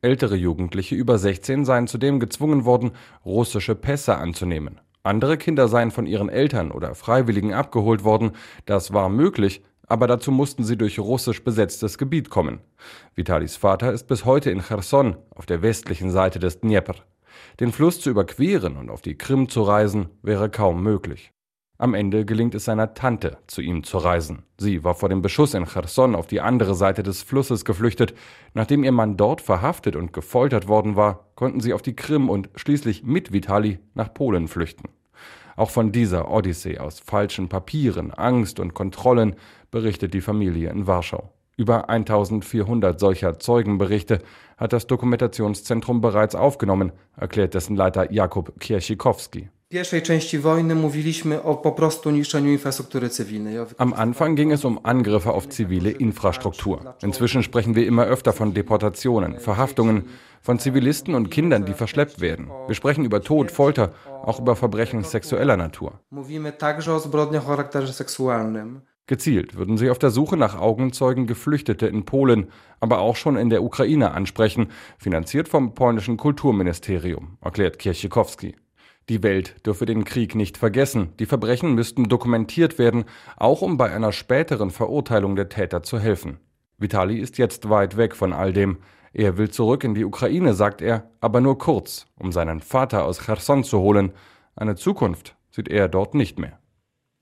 Ältere 0.00 0.36
Jugendliche 0.36 0.94
über 0.94 1.18
16 1.18 1.64
seien 1.64 1.86
zudem 1.86 2.20
gezwungen 2.20 2.64
worden, 2.64 2.92
russische 3.24 3.74
Pässe 3.74 4.16
anzunehmen. 4.16 4.80
Andere 5.02 5.36
Kinder 5.36 5.68
seien 5.68 5.92
von 5.92 6.06
ihren 6.06 6.28
Eltern 6.28 6.72
oder 6.72 6.94
Freiwilligen 6.94 7.52
abgeholt 7.52 8.02
worden. 8.02 8.32
Das 8.64 8.92
war 8.92 9.08
möglich, 9.08 9.62
aber 9.86 10.06
dazu 10.08 10.32
mussten 10.32 10.64
sie 10.64 10.76
durch 10.76 10.98
russisch 10.98 11.44
besetztes 11.44 11.96
Gebiet 11.96 12.28
kommen. 12.30 12.60
Vitalis 13.14 13.56
Vater 13.56 13.92
ist 13.92 14.08
bis 14.08 14.24
heute 14.24 14.50
in 14.50 14.62
Cherson, 14.62 15.16
auf 15.30 15.46
der 15.46 15.62
westlichen 15.62 16.10
Seite 16.10 16.38
des 16.38 16.60
Dnjepr. 16.60 16.96
Den 17.60 17.72
Fluss 17.72 18.00
zu 18.00 18.10
überqueren 18.10 18.76
und 18.76 18.90
auf 18.90 19.02
die 19.02 19.16
Krim 19.16 19.48
zu 19.48 19.62
reisen, 19.62 20.08
wäre 20.22 20.50
kaum 20.50 20.82
möglich. 20.82 21.32
Am 21.78 21.92
Ende 21.92 22.24
gelingt 22.24 22.54
es 22.54 22.64
seiner 22.64 22.94
Tante, 22.94 23.36
zu 23.46 23.60
ihm 23.60 23.84
zu 23.84 23.98
reisen. 23.98 24.44
Sie 24.56 24.82
war 24.82 24.94
vor 24.94 25.10
dem 25.10 25.20
Beschuss 25.20 25.52
in 25.52 25.66
Cherson 25.66 26.14
auf 26.14 26.26
die 26.26 26.40
andere 26.40 26.74
Seite 26.74 27.02
des 27.02 27.22
Flusses 27.22 27.66
geflüchtet. 27.66 28.14
Nachdem 28.54 28.82
ihr 28.82 28.92
Mann 28.92 29.18
dort 29.18 29.42
verhaftet 29.42 29.94
und 29.94 30.14
gefoltert 30.14 30.68
worden 30.68 30.96
war, 30.96 31.26
konnten 31.34 31.60
sie 31.60 31.74
auf 31.74 31.82
die 31.82 31.94
Krim 31.94 32.30
und 32.30 32.48
schließlich 32.56 33.02
mit 33.02 33.32
Vitali 33.32 33.78
nach 33.92 34.14
Polen 34.14 34.48
flüchten. 34.48 34.88
Auch 35.54 35.70
von 35.70 35.92
dieser 35.92 36.30
Odyssee 36.30 36.78
aus 36.78 37.00
falschen 37.00 37.50
Papieren, 37.50 38.10
Angst 38.10 38.58
und 38.58 38.72
Kontrollen 38.72 39.36
berichtet 39.70 40.14
die 40.14 40.22
Familie 40.22 40.70
in 40.70 40.86
Warschau. 40.86 41.30
Über 41.58 41.88
1400 41.88 43.00
solcher 43.00 43.38
Zeugenberichte 43.38 44.20
hat 44.58 44.74
das 44.74 44.86
Dokumentationszentrum 44.86 46.02
bereits 46.02 46.34
aufgenommen, 46.34 46.92
erklärt 47.16 47.54
dessen 47.54 47.76
Leiter 47.76 48.12
Jakub 48.12 48.60
Kierschikowski. 48.60 49.48
Am 53.78 53.94
Anfang 53.94 54.36
ging 54.36 54.52
es 54.52 54.64
um 54.64 54.84
Angriffe 54.84 55.32
auf 55.32 55.48
zivile 55.48 55.90
Infrastruktur. 55.90 56.94
Inzwischen 57.02 57.42
sprechen 57.42 57.74
wir 57.74 57.86
immer 57.86 58.04
öfter 58.04 58.32
von 58.32 58.54
Deportationen, 58.54 59.40
Verhaftungen, 59.40 60.04
von 60.42 60.60
Zivilisten 60.60 61.16
und 61.16 61.30
Kindern, 61.30 61.64
die 61.64 61.72
verschleppt 61.72 62.20
werden. 62.20 62.48
Wir 62.66 62.76
sprechen 62.76 63.04
über 63.04 63.22
Tod, 63.22 63.50
Folter, 63.50 63.92
auch 64.22 64.38
über 64.38 64.54
Verbrechen 64.54 65.02
sexueller 65.02 65.56
Natur. 65.56 66.00
Gezielt 69.08 69.56
würden 69.56 69.78
sie 69.78 69.90
auf 69.90 70.00
der 70.00 70.10
Suche 70.10 70.36
nach 70.36 70.58
Augenzeugen 70.58 71.28
Geflüchtete 71.28 71.86
in 71.86 72.04
Polen, 72.04 72.48
aber 72.80 72.98
auch 72.98 73.14
schon 73.14 73.36
in 73.36 73.50
der 73.50 73.62
Ukraine 73.62 74.10
ansprechen, 74.10 74.68
finanziert 74.98 75.48
vom 75.48 75.74
polnischen 75.74 76.16
Kulturministerium, 76.16 77.38
erklärt 77.40 77.78
Kirchikowski. 77.78 78.56
Die 79.08 79.22
Welt 79.22 79.64
dürfe 79.64 79.86
den 79.86 80.04
Krieg 80.04 80.34
nicht 80.34 80.58
vergessen. 80.58 81.10
Die 81.20 81.26
Verbrechen 81.26 81.76
müssten 81.76 82.08
dokumentiert 82.08 82.76
werden, 82.80 83.04
auch 83.36 83.62
um 83.62 83.76
bei 83.76 83.92
einer 83.92 84.10
späteren 84.10 84.70
Verurteilung 84.70 85.36
der 85.36 85.48
Täter 85.48 85.84
zu 85.84 86.00
helfen. 86.00 86.38
Vitali 86.78 87.18
ist 87.18 87.38
jetzt 87.38 87.70
weit 87.70 87.96
weg 87.96 88.16
von 88.16 88.32
all 88.32 88.52
dem. 88.52 88.78
Er 89.12 89.38
will 89.38 89.48
zurück 89.48 89.84
in 89.84 89.94
die 89.94 90.04
Ukraine, 90.04 90.54
sagt 90.54 90.82
er, 90.82 91.08
aber 91.20 91.40
nur 91.40 91.56
kurz, 91.58 92.06
um 92.18 92.32
seinen 92.32 92.60
Vater 92.60 93.04
aus 93.04 93.24
Cherson 93.24 93.62
zu 93.62 93.78
holen. 93.78 94.12
Eine 94.56 94.74
Zukunft 94.74 95.36
sieht 95.52 95.68
er 95.68 95.88
dort 95.88 96.14
nicht 96.14 96.40
mehr. 96.40 96.58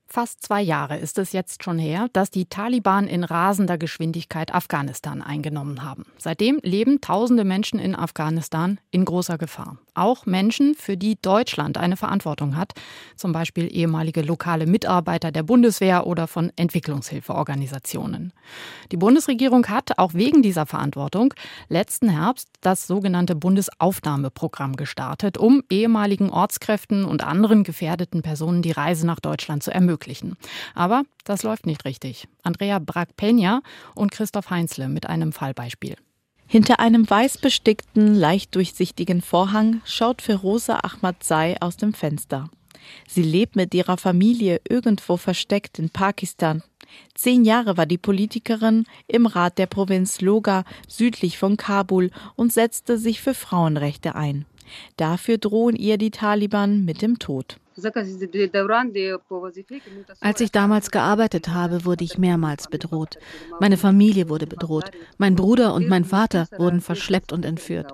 Fast 0.07 0.43
zwei 0.43 0.61
Jahre 0.61 0.97
ist 0.97 1.17
es 1.17 1.33
jetzt 1.33 1.63
schon 1.63 1.79
her, 1.79 2.07
dass 2.13 2.29
die 2.29 2.45
Taliban 2.45 3.07
in 3.07 3.23
rasender 3.23 3.77
Geschwindigkeit 3.77 4.53
Afghanistan 4.53 5.21
eingenommen 5.21 5.83
haben. 5.83 6.05
Seitdem 6.19 6.59
leben 6.61 7.01
tausende 7.01 7.43
Menschen 7.43 7.79
in 7.79 7.95
Afghanistan 7.95 8.79
in 8.91 9.03
großer 9.03 9.37
Gefahr. 9.37 9.77
Auch 9.95 10.25
Menschen, 10.25 10.75
für 10.75 10.95
die 10.95 11.17
Deutschland 11.21 11.77
eine 11.77 11.97
Verantwortung 11.97 12.55
hat, 12.55 12.73
zum 13.15 13.31
Beispiel 13.31 13.67
ehemalige 13.73 14.21
lokale 14.21 14.67
Mitarbeiter 14.67 15.31
der 15.31 15.43
Bundeswehr 15.43 16.05
oder 16.05 16.27
von 16.27 16.51
Entwicklungshilfeorganisationen. 16.55 18.31
Die 18.91 18.97
Bundesregierung 18.97 19.67
hat 19.67 19.97
auch 19.97 20.13
wegen 20.13 20.41
dieser 20.43 20.65
Verantwortung 20.65 21.33
letzten 21.67 22.09
Herbst 22.09 22.49
das 22.61 22.87
sogenannte 22.87 23.35
Bundesaufnahmeprogramm 23.35 24.75
gestartet, 24.75 25.37
um 25.37 25.63
ehemaligen 25.69 26.29
Ortskräften 26.29 27.05
und 27.05 27.23
anderen 27.23 27.63
gefährdeten 27.63 28.21
Personen 28.21 28.61
die 28.61 28.71
Reise 28.71 29.07
nach 29.07 29.19
Deutschland 29.19 29.63
zu 29.63 29.71
ermöglichen 29.71 29.94
ermöglichen. 29.95 30.37
Aber 30.73 31.03
das 31.23 31.43
läuft 31.43 31.65
nicht 31.65 31.85
richtig. 31.85 32.27
Andrea 32.43 32.79
Brack-Peña 32.79 33.61
und 33.95 34.11
Christoph 34.11 34.49
Heinzle 34.49 34.89
mit 34.89 35.07
einem 35.07 35.31
Fallbeispiel. 35.31 35.95
Hinter 36.47 36.79
einem 36.79 37.09
weiß 37.09 37.39
bestickten, 37.39 38.13
leicht 38.13 38.53
durchsichtigen 38.53 39.21
Vorhang 39.21 39.81
schaut 39.83 40.21
Feroza 40.21 40.79
Ahmadzai 40.83 41.59
aus 41.59 41.77
dem 41.77 41.93
Fenster. 41.93 42.49
Sie 43.07 43.23
lebt 43.23 43.55
mit 43.55 43.73
ihrer 43.73 43.97
Familie 43.97 44.61
irgendwo 44.69 45.17
versteckt 45.17 45.79
in 45.79 45.89
Pakistan. 45.89 46.61
Zehn 47.15 47.45
Jahre 47.45 47.77
war 47.77 47.87
die 47.87 47.97
Politikerin 47.97 48.85
im 49.07 49.25
Rat 49.25 49.57
der 49.57 49.65
Provinz 49.65 50.21
Loga 50.21 50.65
südlich 50.87 51.39
von 51.39 51.57
Kabul 51.57 52.11
und 52.35 52.53
setzte 52.53 52.99
sich 52.99 53.21
für 53.21 53.33
Frauenrechte 53.33 54.13
ein. 54.13 54.45
Dafür 54.97 55.39
drohen 55.39 55.75
ihr 55.75 55.97
die 55.97 56.11
Taliban 56.11 56.85
mit 56.85 57.01
dem 57.01 57.17
Tod. 57.17 57.57
Als 60.21 60.41
ich 60.41 60.51
damals 60.51 60.91
gearbeitet 60.91 61.49
habe, 61.49 61.85
wurde 61.85 62.03
ich 62.03 62.17
mehrmals 62.17 62.69
bedroht. 62.69 63.17
Meine 63.59 63.77
Familie 63.77 64.29
wurde 64.29 64.47
bedroht. 64.47 64.91
Mein 65.17 65.35
Bruder 65.35 65.73
und 65.73 65.89
mein 65.89 66.05
Vater 66.05 66.47
wurden 66.57 66.79
verschleppt 66.79 67.33
und 67.33 67.43
entführt. 67.43 67.91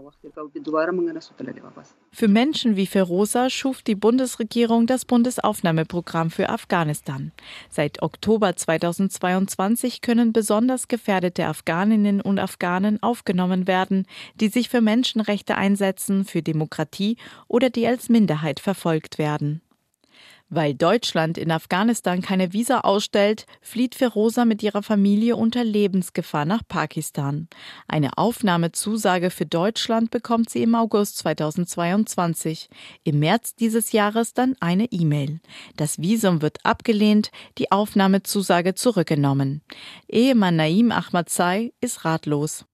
Für 2.12 2.28
Menschen 2.28 2.76
wie 2.76 2.86
Ferosa 2.86 3.50
schuf 3.50 3.82
die 3.82 3.96
Bundesregierung 3.96 4.86
das 4.86 5.06
Bundesaufnahmeprogramm 5.06 6.30
für 6.30 6.50
Afghanistan. 6.50 7.32
Seit 7.70 8.02
Oktober 8.02 8.56
2022 8.56 10.02
können 10.02 10.32
besonders 10.32 10.88
gefährdete 10.88 11.48
Afghaninnen 11.48 12.22
und 12.22 12.40
Afghanen 12.40 13.02
aufgenommen 13.02 13.68
werden, 13.68 14.06
die 14.36 14.50
sich 14.50 14.70
für 14.70 14.82
Menschenrechte 14.82 15.56
einsetzen, 15.56 16.26
für 16.26 16.42
Demokratie 16.42 17.18
oder 17.48 17.70
die 17.70 17.88
als 17.88 18.10
Minderheit 18.10 18.60
verfolgt 18.60 19.18
werden. 19.18 19.62
Weil 20.54 20.74
Deutschland 20.74 21.38
in 21.38 21.50
Afghanistan 21.50 22.22
keine 22.22 22.52
Visa 22.52 22.82
ausstellt, 22.82 23.46
flieht 23.62 23.96
Feroza 23.96 24.44
mit 24.44 24.62
ihrer 24.62 24.84
Familie 24.84 25.38
unter 25.38 25.64
Lebensgefahr 25.64 26.44
nach 26.44 26.62
Pakistan. 26.68 27.48
Eine 27.88 28.18
Aufnahmezusage 28.18 29.30
für 29.30 29.46
Deutschland 29.46 30.12
bekommt 30.12 30.50
sie 30.50 30.62
im 30.62 30.76
August 30.76 31.20
2022. 31.20 32.68
Im 33.06 33.20
März 33.20 33.56
dieses 33.56 33.94
Jahres 33.94 34.34
dann 34.34 34.58
eine 34.60 34.92
E-Mail. 34.92 35.40
Das 35.78 36.00
Visum 36.00 36.42
wird 36.42 36.58
abgelehnt, 36.66 37.32
die 37.58 37.72
Aufnahmezusage 37.72 38.76
zurückgenommen. 38.76 39.62
Ehemann 40.10 40.58
Naim 40.58 40.92
Ahmadzai 40.92 41.72
ist 41.80 42.04
ratlos. 42.04 42.66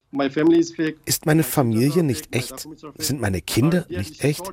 Ist 1.05 1.25
meine 1.25 1.43
Familie 1.43 2.03
nicht 2.03 2.33
echt? 2.33 2.67
Sind 2.97 3.19
meine 3.21 3.41
Kinder 3.41 3.85
nicht 3.89 4.23
echt? 4.23 4.51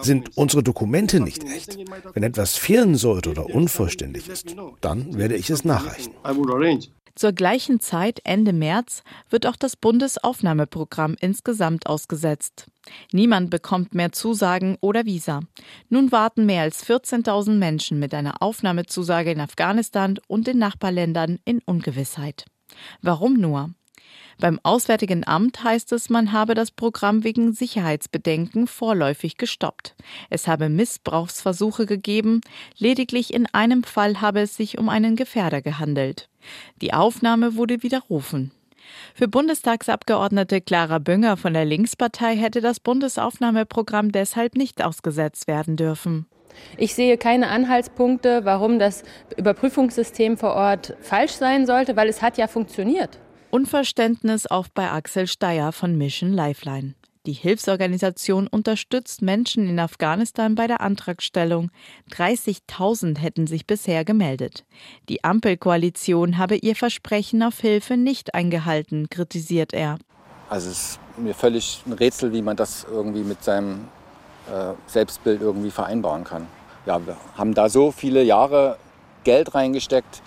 Sind 0.00 0.36
unsere 0.36 0.62
Dokumente 0.62 1.20
nicht 1.20 1.44
echt? 1.44 1.78
Wenn 2.12 2.22
etwas 2.22 2.56
fehlen 2.56 2.96
sollte 2.96 3.30
oder 3.30 3.46
unvollständig 3.46 4.28
ist, 4.28 4.54
dann 4.80 5.16
werde 5.16 5.36
ich 5.36 5.50
es 5.50 5.64
nachreichen. 5.64 6.12
Zur 7.14 7.32
gleichen 7.32 7.78
Zeit, 7.78 8.20
Ende 8.24 8.54
März, 8.54 9.02
wird 9.28 9.46
auch 9.46 9.56
das 9.56 9.76
Bundesaufnahmeprogramm 9.76 11.16
insgesamt 11.20 11.86
ausgesetzt. 11.86 12.68
Niemand 13.12 13.50
bekommt 13.50 13.94
mehr 13.94 14.12
Zusagen 14.12 14.78
oder 14.80 15.04
Visa. 15.04 15.40
Nun 15.90 16.10
warten 16.10 16.46
mehr 16.46 16.62
als 16.62 16.86
14.000 16.86 17.52
Menschen 17.52 17.98
mit 17.98 18.14
einer 18.14 18.40
Aufnahmezusage 18.40 19.30
in 19.30 19.40
Afghanistan 19.40 20.18
und 20.26 20.46
den 20.46 20.58
Nachbarländern 20.58 21.38
in 21.44 21.60
Ungewissheit. 21.66 22.46
Warum 23.02 23.34
nur? 23.34 23.74
Beim 24.42 24.58
Auswärtigen 24.64 25.24
Amt 25.24 25.62
heißt 25.62 25.92
es, 25.92 26.10
man 26.10 26.32
habe 26.32 26.54
das 26.54 26.72
Programm 26.72 27.22
wegen 27.22 27.52
Sicherheitsbedenken 27.52 28.66
vorläufig 28.66 29.36
gestoppt. 29.36 29.94
Es 30.30 30.48
habe 30.48 30.68
Missbrauchsversuche 30.68 31.86
gegeben, 31.86 32.40
lediglich 32.76 33.32
in 33.32 33.46
einem 33.54 33.84
Fall 33.84 34.20
habe 34.20 34.40
es 34.40 34.56
sich 34.56 34.78
um 34.78 34.88
einen 34.88 35.14
Gefährder 35.14 35.62
gehandelt. 35.62 36.28
Die 36.80 36.92
Aufnahme 36.92 37.54
wurde 37.54 37.84
widerrufen. 37.84 38.50
Für 39.14 39.28
Bundestagsabgeordnete 39.28 40.60
Clara 40.60 40.98
Bünger 40.98 41.36
von 41.36 41.54
der 41.54 41.64
Linkspartei 41.64 42.34
hätte 42.34 42.60
das 42.60 42.80
Bundesaufnahmeprogramm 42.80 44.10
deshalb 44.10 44.56
nicht 44.56 44.82
ausgesetzt 44.84 45.46
werden 45.46 45.76
dürfen. 45.76 46.26
Ich 46.76 46.96
sehe 46.96 47.16
keine 47.16 47.46
Anhaltspunkte, 47.46 48.44
warum 48.44 48.80
das 48.80 49.04
Überprüfungssystem 49.36 50.36
vor 50.36 50.54
Ort 50.54 50.96
falsch 51.00 51.34
sein 51.34 51.64
sollte, 51.64 51.94
weil 51.94 52.08
es 52.08 52.22
hat 52.22 52.38
ja 52.38 52.48
funktioniert. 52.48 53.20
Unverständnis 53.52 54.46
auch 54.46 54.68
bei 54.68 54.90
Axel 54.90 55.26
Steyer 55.26 55.72
von 55.72 55.98
Mission 55.98 56.32
Lifeline. 56.32 56.94
Die 57.26 57.34
Hilfsorganisation 57.34 58.46
unterstützt 58.46 59.20
Menschen 59.20 59.68
in 59.68 59.78
Afghanistan 59.78 60.54
bei 60.54 60.66
der 60.66 60.80
Antragstellung. 60.80 61.70
30.000 62.12 63.18
hätten 63.18 63.46
sich 63.46 63.66
bisher 63.66 64.06
gemeldet. 64.06 64.64
Die 65.10 65.22
Ampelkoalition 65.22 66.38
habe 66.38 66.56
ihr 66.56 66.74
Versprechen 66.74 67.42
auf 67.42 67.60
Hilfe 67.60 67.98
nicht 67.98 68.34
eingehalten, 68.34 69.10
kritisiert 69.10 69.74
er. 69.74 69.98
Also 70.48 70.70
es 70.70 70.92
ist 70.92 71.00
mir 71.18 71.34
völlig 71.34 71.82
ein 71.86 71.92
Rätsel, 71.92 72.32
wie 72.32 72.40
man 72.40 72.56
das 72.56 72.86
irgendwie 72.90 73.22
mit 73.22 73.44
seinem 73.44 73.86
äh, 74.50 74.72
Selbstbild 74.86 75.42
irgendwie 75.42 75.70
vereinbaren 75.70 76.24
kann. 76.24 76.46
Ja, 76.86 77.06
wir 77.06 77.18
haben 77.36 77.52
da 77.52 77.68
so 77.68 77.90
viele 77.92 78.22
Jahre 78.22 78.78
Geld 79.24 79.54
reingesteckt. 79.54 80.22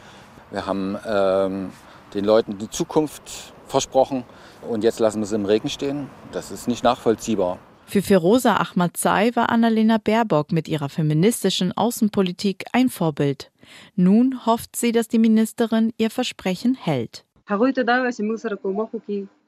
Wir 0.52 0.68
haben 0.68 0.96
ähm, 1.08 1.72
den 2.16 2.26
Leuten 2.26 2.58
die 2.58 2.70
Zukunft 2.70 3.54
versprochen 3.68 4.24
und 4.70 4.84
jetzt 4.84 5.00
lassen 5.00 5.20
wir 5.20 5.28
sie 5.28 5.36
im 5.36 5.46
Regen 5.46 5.70
stehen. 5.70 6.10
Das 6.32 6.52
ist 6.52 6.68
nicht 6.68 6.84
nachvollziehbar. 6.84 7.60
Für 7.86 8.02
Firoza 8.02 8.56
Ahmadzai 8.56 9.36
war 9.36 9.50
Annalena 9.50 10.00
Baerbock 10.00 10.52
mit 10.52 10.68
ihrer 10.68 10.90
feministischen 10.90 11.72
Außenpolitik 11.72 12.66
ein 12.72 12.90
Vorbild. 12.90 13.52
Nun 13.96 14.46
hofft 14.46 14.76
sie, 14.76 14.92
dass 14.92 15.08
die 15.08 15.20
Ministerin 15.20 15.94
ihr 15.98 16.10
Versprechen 16.10 16.76
hält. 16.76 17.25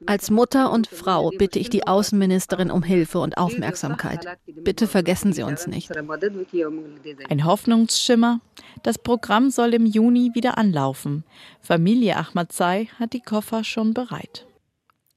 Als 0.06 0.30
Mutter 0.30 0.72
und 0.72 0.86
Frau 0.86 1.30
bitte 1.36 1.58
ich 1.58 1.68
die 1.68 1.86
Außenministerin 1.86 2.70
um 2.70 2.82
Hilfe 2.82 3.18
und 3.18 3.36
Aufmerksamkeit. 3.36 4.24
Bitte 4.46 4.86
vergessen 4.86 5.32
Sie 5.32 5.42
uns 5.42 5.66
nicht. 5.66 5.90
Ein 5.96 7.44
Hoffnungsschimmer. 7.44 8.40
Das 8.82 8.98
Programm 8.98 9.50
soll 9.50 9.74
im 9.74 9.86
Juni 9.86 10.30
wieder 10.34 10.58
anlaufen. 10.58 11.24
Familie 11.60 12.16
Ahmadzai 12.16 12.88
hat 12.98 13.12
die 13.12 13.20
Koffer 13.20 13.64
schon 13.64 13.94
bereit. 13.94 14.47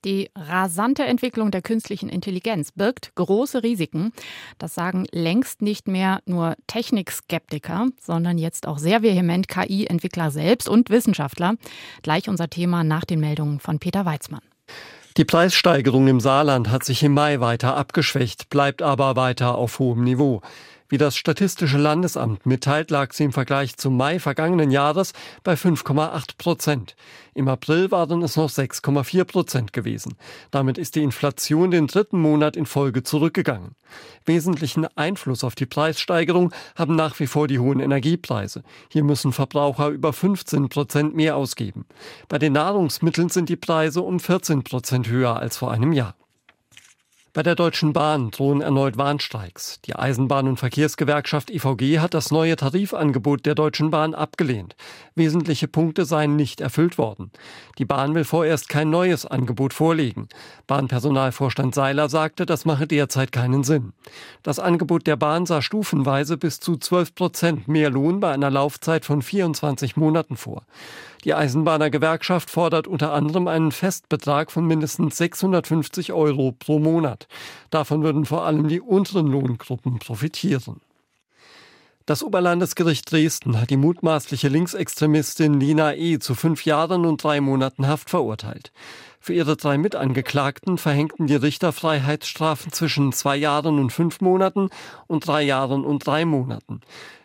Die 0.03 0.31
rasante 0.36 1.03
Entwicklung 1.03 1.51
der 1.51 1.62
künstlichen 1.62 2.10
Intelligenz 2.10 2.72
birgt 2.72 3.13
große 3.15 3.62
Risiken. 3.62 4.13
Das 4.58 4.74
sagen 4.74 5.05
längst 5.12 5.62
nicht 5.62 5.88
mehr 5.88 6.22
nur 6.25 6.55
Technikskeptiker, 6.65 7.89
sondern 8.01 8.39
jetzt 8.39 8.67
auch 8.67 8.79
sehr 8.79 9.03
vehement 9.03 9.48
KI-Entwickler 9.48 10.31
selbst 10.31 10.67
und 10.67 10.89
Wissenschaftler. 10.89 11.55
Gleich 12.01 12.29
unser 12.29 12.50
Thema 12.50 12.84
nach 12.84 13.05
den 13.05 13.20
Meldungen 13.20 13.60
von 13.60 13.77
Peter 13.77 14.05
Weizmann. 14.05 14.41
Die 15.17 15.25
Preissteigerung 15.25 16.08
im 16.08 16.22
Saarland 16.22 16.70
hat 16.70 16.86
sich 16.86 17.03
im 17.03 17.13
Mai 17.13 17.41
weiter 17.41 17.75
abgeschwächt, 17.75 18.50
bleibt 18.50 18.81
aber 18.81 19.17
weiter 19.17 19.55
auf 19.55 19.77
hohem 19.77 20.05
Niveau. 20.05 20.41
Wie 20.91 20.98
das 20.98 21.15
Statistische 21.15 21.77
Landesamt 21.77 22.45
mitteilt, 22.45 22.91
lag 22.91 23.13
sie 23.13 23.24
im 23.24 23.31
Vergleich 23.31 23.77
zum 23.77 23.95
Mai 23.95 24.19
vergangenen 24.19 24.71
Jahres 24.71 25.13
bei 25.41 25.53
5,8 25.53 26.38
Prozent. 26.38 26.98
Im 27.33 27.48
April 27.48 27.91
waren 27.91 28.21
es 28.24 28.36
noch 28.36 28.50
6,4 28.50 29.24
Prozent 29.24 29.71
gewesen. 29.71 30.15
Damit 30.51 30.77
ist 30.77 30.95
die 30.95 31.03
Inflation 31.03 31.71
den 31.71 31.88
dritten 31.88 32.19
Monat 32.19 32.57
in 32.57 32.65
Folge 32.65 33.03
zurückgegangen. 33.03 33.75
Wesentlichen 34.25 34.86
Einfluss 34.98 35.45
auf 35.45 35.55
die 35.55 35.65
Preissteigerung 35.65 36.51
haben 36.75 36.98
nach 36.98 37.17
wie 37.21 37.27
vor 37.27 37.48
die 37.48 37.60
hohen 37.60 37.79
Energiepreise. 37.79 38.62
Hier 38.89 39.05
müssen 39.05 39.31
Verbraucher 39.31 39.88
über 39.88 40.12
15 40.12 40.67
Prozent 40.67 41.15
mehr 41.15 41.38
ausgeben. 41.38 41.86
Bei 42.27 42.38
den 42.38 42.51
Nahrungsmitteln 42.51 43.29
sind 43.29 43.48
die 43.48 43.55
Preise 43.55 44.01
um 44.01 44.19
14 44.19 44.65
Prozent 44.65 45.07
höher 45.07 45.38
als 45.38 45.55
vor 45.55 45.71
einem 45.71 45.93
Jahr. 45.93 46.15
Bei 47.34 47.44
der 47.44 47.56
Deutschen 47.56 47.94
Bahn 47.94 48.30
drohen 48.30 48.60
erneut 48.60 48.98
Warnstreiks. 48.98 49.80
Die 49.86 49.96
Eisenbahn- 49.96 50.50
und 50.50 50.58
Verkehrsgewerkschaft 50.58 51.50
IVG 51.50 52.00
hat 52.00 52.14
das 52.14 52.30
neue 52.30 52.58
Tarifangebot 52.58 53.46
der 53.46 53.56
Deutschen 53.56 53.90
Bahn 53.90 54.14
abgelehnt. 54.14 54.76
Wesentliche 55.16 55.70
Punkte 55.70 56.04
seien 56.04 56.36
nicht 56.36 56.60
erfüllt 56.60 56.98
worden. 56.98 57.32
Die 57.78 57.86
Bahn 57.86 58.16
will 58.16 58.26
vorerst 58.26 58.68
kein 58.68 58.90
neues 58.90 59.26
Angebot 59.26 59.74
vorlegen. 59.74 60.28
Bahnpersonalvorstand 60.68 61.74
Seiler 61.74 62.10
sagte, 62.10 62.46
das 62.46 62.66
mache 62.66 62.86
derzeit 62.86 63.32
keinen 63.32 63.64
Sinn. 63.64 63.94
Das 64.44 64.60
Angebot 64.60 65.08
der 65.08 65.16
Bahn 65.16 65.46
sah 65.46 65.62
stufenweise 65.62 66.36
bis 66.36 66.60
zu 66.60 66.76
12 66.76 67.16
Prozent 67.16 67.68
mehr 67.70 67.90
Lohn 67.92 68.20
bei 68.20 68.34
einer 68.34 68.50
Laufzeit 68.50 69.06
von 69.06 69.22
24 69.22 69.96
Monaten 69.96 70.36
vor. 70.36 70.64
Die 71.24 71.36
Eisenbahner-Gewerkschaft 71.36 72.50
fordert 72.50 72.88
unter 72.88 73.13
anderem 73.13 73.48
einen 73.48 73.72
Festbetrag 73.72 74.51
von 74.51 74.66
mindestens 74.66 75.18
650 75.18 76.13
Euro 76.13 76.51
pro 76.51 76.80
Monat. 76.80 77.28
Davon 77.70 78.01
würden 78.01 78.25
vor 78.25 78.44
allem 78.46 78.68
die 78.68 78.82
unteren 78.82 79.28
Lohngruppen 79.28 80.00
profitieren. 80.00 80.82
Das 82.08 82.24
Oberlandesgericht 82.24 83.12
Dresden 83.12 83.62
hat 83.62 83.70
die 83.70 83.78
mutmaßliche 83.78 84.48
Linksextremistin 84.48 85.60
Lina 85.60 85.94
E. 85.94 86.18
zu 86.18 86.34
fünf 86.34 86.66
Jahren 86.66 87.06
und 87.06 87.24
drei 87.24 87.40
Monaten 87.40 87.88
Haft 87.88 88.10
verurteilt. 88.10 88.72
Für 89.20 89.34
ihre 89.34 89.56
drei 89.56 89.78
Mitangeklagten 89.78 90.80
verhängten 90.80 91.28
die 91.28 91.36
Richter 91.36 91.72
Freiheitsstrafen 91.72 92.72
zwischen 92.72 93.13
zwei 93.13 93.38
Jahren 93.38 93.78
und 93.78 93.92
fünf 93.92 94.20
Monaten 94.20 94.72
und 95.06 95.28
drei 95.28 95.44
Jahren 95.44 95.86
und 95.86 96.08
drei 96.08 96.25
Monaten. 96.25 96.82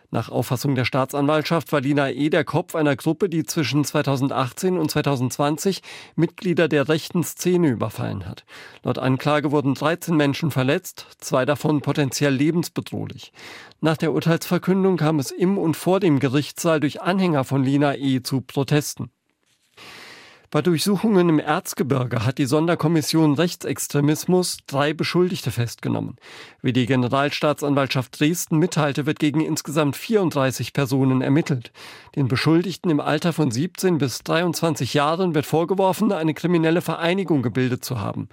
Nach 0.09 0.29
Auffassung 0.29 0.75
der 0.75 0.85
Staatsanwaltschaft 0.85 1.73
war 1.73 1.81
Lina 1.81 2.09
E. 2.11 2.29
der 2.29 2.45
Kopf 2.45 2.75
einer 2.75 2.95
Gruppe, 2.95 3.27
die 3.27 3.43
zwischen 3.43 3.83
2018 3.83 4.77
und 4.77 4.89
2020 4.89 5.81
Mitglieder 6.15 6.69
der 6.69 6.87
rechten 6.87 7.23
Szene 7.23 7.67
überfallen 7.67 8.25
hat. 8.25 8.45
Laut 8.83 8.99
Anklage 8.99 9.51
wurden 9.51 9.73
13 9.73 10.15
Menschen 10.15 10.49
verletzt, 10.49 11.07
zwei 11.19 11.45
davon 11.45 11.81
potenziell 11.81 12.33
lebensbedrohlich. 12.33 13.33
Nach 13.81 13.97
der 13.97 14.13
Urteilsverkündung 14.13 14.95
kam 14.95 15.19
es 15.19 15.31
im 15.31 15.57
und 15.57 15.75
vor 15.75 15.99
dem 15.99 16.19
Gerichtssaal 16.19 16.79
durch 16.79 17.01
Anhänger 17.01 17.43
von 17.43 17.63
Lina 17.63 17.95
E. 17.95 18.21
zu 18.21 18.39
Protesten. 18.39 19.11
Bei 20.49 20.61
Durchsuchungen 20.61 21.27
im 21.27 21.39
Erzgebirge 21.39 22.25
hat 22.25 22.37
die 22.37 22.45
Sonderkommission 22.45 23.33
Rechtsextremismus 23.33 24.59
drei 24.65 24.93
Beschuldigte 24.93 25.51
festgenommen. 25.51 26.15
Wie 26.61 26.71
die 26.71 26.85
Generalstaatsanwaltschaft 26.85 28.17
Dresden 28.17 28.57
mitteilte, 28.57 29.05
wird 29.05 29.19
gegen 29.19 29.41
insgesamt 29.41 29.97
34 29.97 30.71
Personen 30.71 31.21
ermittelt. 31.21 31.73
Den 32.15 32.29
Beschuldigten 32.29 32.89
im 32.89 33.01
Alter 33.01 33.33
von 33.33 33.51
17 33.51 33.97
bis 33.97 34.19
23 34.19 34.93
Jahren 34.93 35.35
wird 35.35 35.45
vorgeworfen, 35.45 36.13
eine 36.13 36.33
kriminelle 36.33 36.81
Vereinigung 36.81 37.41
gebildet 37.41 37.83
zu 37.83 37.99
haben. 37.99 38.29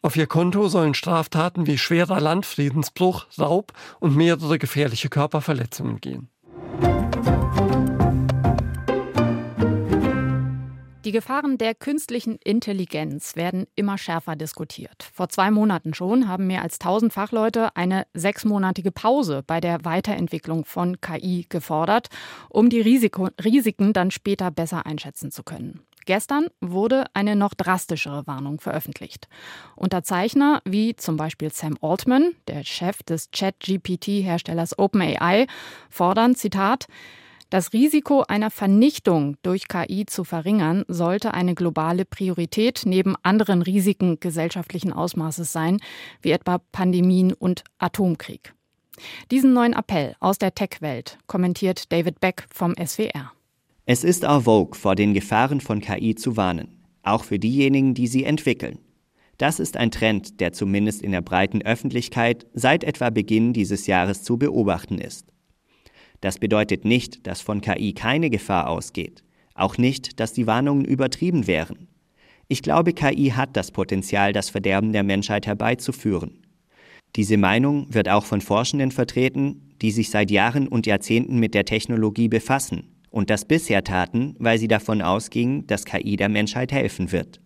Auf 0.00 0.16
ihr 0.16 0.26
Konto 0.26 0.68
sollen 0.68 0.94
Straftaten 0.94 1.66
wie 1.66 1.76
schwerer 1.76 2.18
Landfriedensbruch, 2.18 3.26
Raub 3.38 3.74
und 4.00 4.16
mehrere 4.16 4.58
gefährliche 4.58 5.10
Körperverletzungen 5.10 6.00
gehen. 6.00 6.30
Die 11.08 11.12
Gefahren 11.12 11.56
der 11.56 11.74
künstlichen 11.74 12.36
Intelligenz 12.44 13.34
werden 13.34 13.66
immer 13.74 13.96
schärfer 13.96 14.36
diskutiert. 14.36 15.08
Vor 15.14 15.30
zwei 15.30 15.50
Monaten 15.50 15.94
schon 15.94 16.28
haben 16.28 16.46
mehr 16.46 16.60
als 16.60 16.74
1000 16.74 17.14
Fachleute 17.14 17.74
eine 17.74 18.06
sechsmonatige 18.12 18.92
Pause 18.92 19.42
bei 19.46 19.58
der 19.58 19.86
Weiterentwicklung 19.86 20.66
von 20.66 21.00
KI 21.00 21.46
gefordert, 21.48 22.08
um 22.50 22.68
die 22.68 22.82
Risiko 22.82 23.30
Risiken 23.42 23.94
dann 23.94 24.10
später 24.10 24.50
besser 24.50 24.84
einschätzen 24.84 25.30
zu 25.30 25.44
können. 25.44 25.80
Gestern 26.04 26.48
wurde 26.60 27.06
eine 27.14 27.36
noch 27.36 27.54
drastischere 27.54 28.26
Warnung 28.26 28.60
veröffentlicht. 28.60 29.28
Unterzeichner 29.76 30.60
wie 30.66 30.94
zum 30.94 31.16
Beispiel 31.16 31.50
Sam 31.50 31.78
Altman, 31.80 32.34
der 32.48 32.64
Chef 32.64 33.02
des 33.02 33.30
Chat-GPT-Herstellers 33.30 34.78
OpenAI, 34.78 35.46
fordern, 35.88 36.34
Zitat, 36.34 36.86
das 37.50 37.72
Risiko 37.72 38.24
einer 38.28 38.50
Vernichtung 38.50 39.36
durch 39.42 39.68
KI 39.68 40.04
zu 40.06 40.24
verringern, 40.24 40.84
sollte 40.88 41.34
eine 41.34 41.54
globale 41.54 42.04
Priorität 42.04 42.82
neben 42.84 43.16
anderen 43.22 43.62
Risiken 43.62 44.20
gesellschaftlichen 44.20 44.92
Ausmaßes 44.92 45.52
sein, 45.52 45.78
wie 46.20 46.30
etwa 46.30 46.58
Pandemien 46.72 47.32
und 47.32 47.64
Atomkrieg. 47.78 48.52
Diesen 49.30 49.52
neuen 49.52 49.72
Appell 49.72 50.14
aus 50.20 50.38
der 50.38 50.54
Tech-Welt 50.54 51.18
kommentiert 51.26 51.92
David 51.92 52.20
Beck 52.20 52.44
vom 52.52 52.74
SWR. 52.74 53.32
Es 53.86 54.04
ist 54.04 54.24
en 54.24 54.42
vogue, 54.42 54.78
vor 54.78 54.94
den 54.94 55.14
Gefahren 55.14 55.60
von 55.60 55.80
KI 55.80 56.14
zu 56.14 56.36
warnen, 56.36 56.84
auch 57.02 57.24
für 57.24 57.38
diejenigen, 57.38 57.94
die 57.94 58.06
sie 58.06 58.24
entwickeln. 58.24 58.78
Das 59.38 59.60
ist 59.60 59.76
ein 59.76 59.92
Trend, 59.92 60.40
der 60.40 60.52
zumindest 60.52 61.00
in 61.00 61.12
der 61.12 61.22
breiten 61.22 61.62
Öffentlichkeit 61.62 62.46
seit 62.52 62.82
etwa 62.82 63.08
Beginn 63.08 63.52
dieses 63.52 63.86
Jahres 63.86 64.24
zu 64.24 64.36
beobachten 64.36 64.98
ist. 64.98 65.32
Das 66.20 66.38
bedeutet 66.38 66.84
nicht, 66.84 67.26
dass 67.26 67.40
von 67.40 67.60
KI 67.60 67.92
keine 67.92 68.30
Gefahr 68.30 68.68
ausgeht, 68.68 69.22
auch 69.54 69.78
nicht, 69.78 70.20
dass 70.20 70.32
die 70.32 70.46
Warnungen 70.46 70.84
übertrieben 70.84 71.46
wären. 71.46 71.88
Ich 72.48 72.62
glaube, 72.62 72.92
KI 72.92 73.32
hat 73.36 73.56
das 73.56 73.70
Potenzial, 73.70 74.32
das 74.32 74.50
Verderben 74.50 74.92
der 74.92 75.02
Menschheit 75.02 75.46
herbeizuführen. 75.46 76.42
Diese 77.16 77.36
Meinung 77.36 77.92
wird 77.92 78.08
auch 78.08 78.24
von 78.24 78.40
Forschenden 78.40 78.90
vertreten, 78.90 79.74
die 79.80 79.90
sich 79.90 80.10
seit 80.10 80.30
Jahren 80.30 80.68
und 80.68 80.86
Jahrzehnten 80.86 81.38
mit 81.38 81.54
der 81.54 81.64
Technologie 81.64 82.28
befassen 82.28 82.94
und 83.10 83.30
das 83.30 83.44
bisher 83.44 83.84
taten, 83.84 84.34
weil 84.38 84.58
sie 84.58 84.68
davon 84.68 85.02
ausgingen, 85.02 85.66
dass 85.66 85.84
KI 85.84 86.16
der 86.16 86.28
Menschheit 86.28 86.72
helfen 86.72 87.12
wird. 87.12 87.40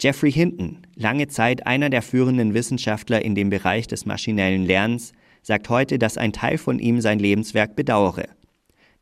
Jeffrey 0.00 0.32
Hinton, 0.32 0.78
lange 0.96 1.28
Zeit 1.28 1.66
einer 1.66 1.88
der 1.88 2.02
führenden 2.02 2.52
Wissenschaftler 2.54 3.24
in 3.24 3.34
dem 3.34 3.50
Bereich 3.50 3.86
des 3.86 4.06
maschinellen 4.06 4.64
Lernens, 4.64 5.12
sagt 5.44 5.68
heute, 5.68 5.98
dass 5.98 6.18
ein 6.18 6.32
Teil 6.32 6.58
von 6.58 6.78
ihm 6.78 7.00
sein 7.00 7.18
Lebenswerk 7.18 7.76
bedauere. 7.76 8.24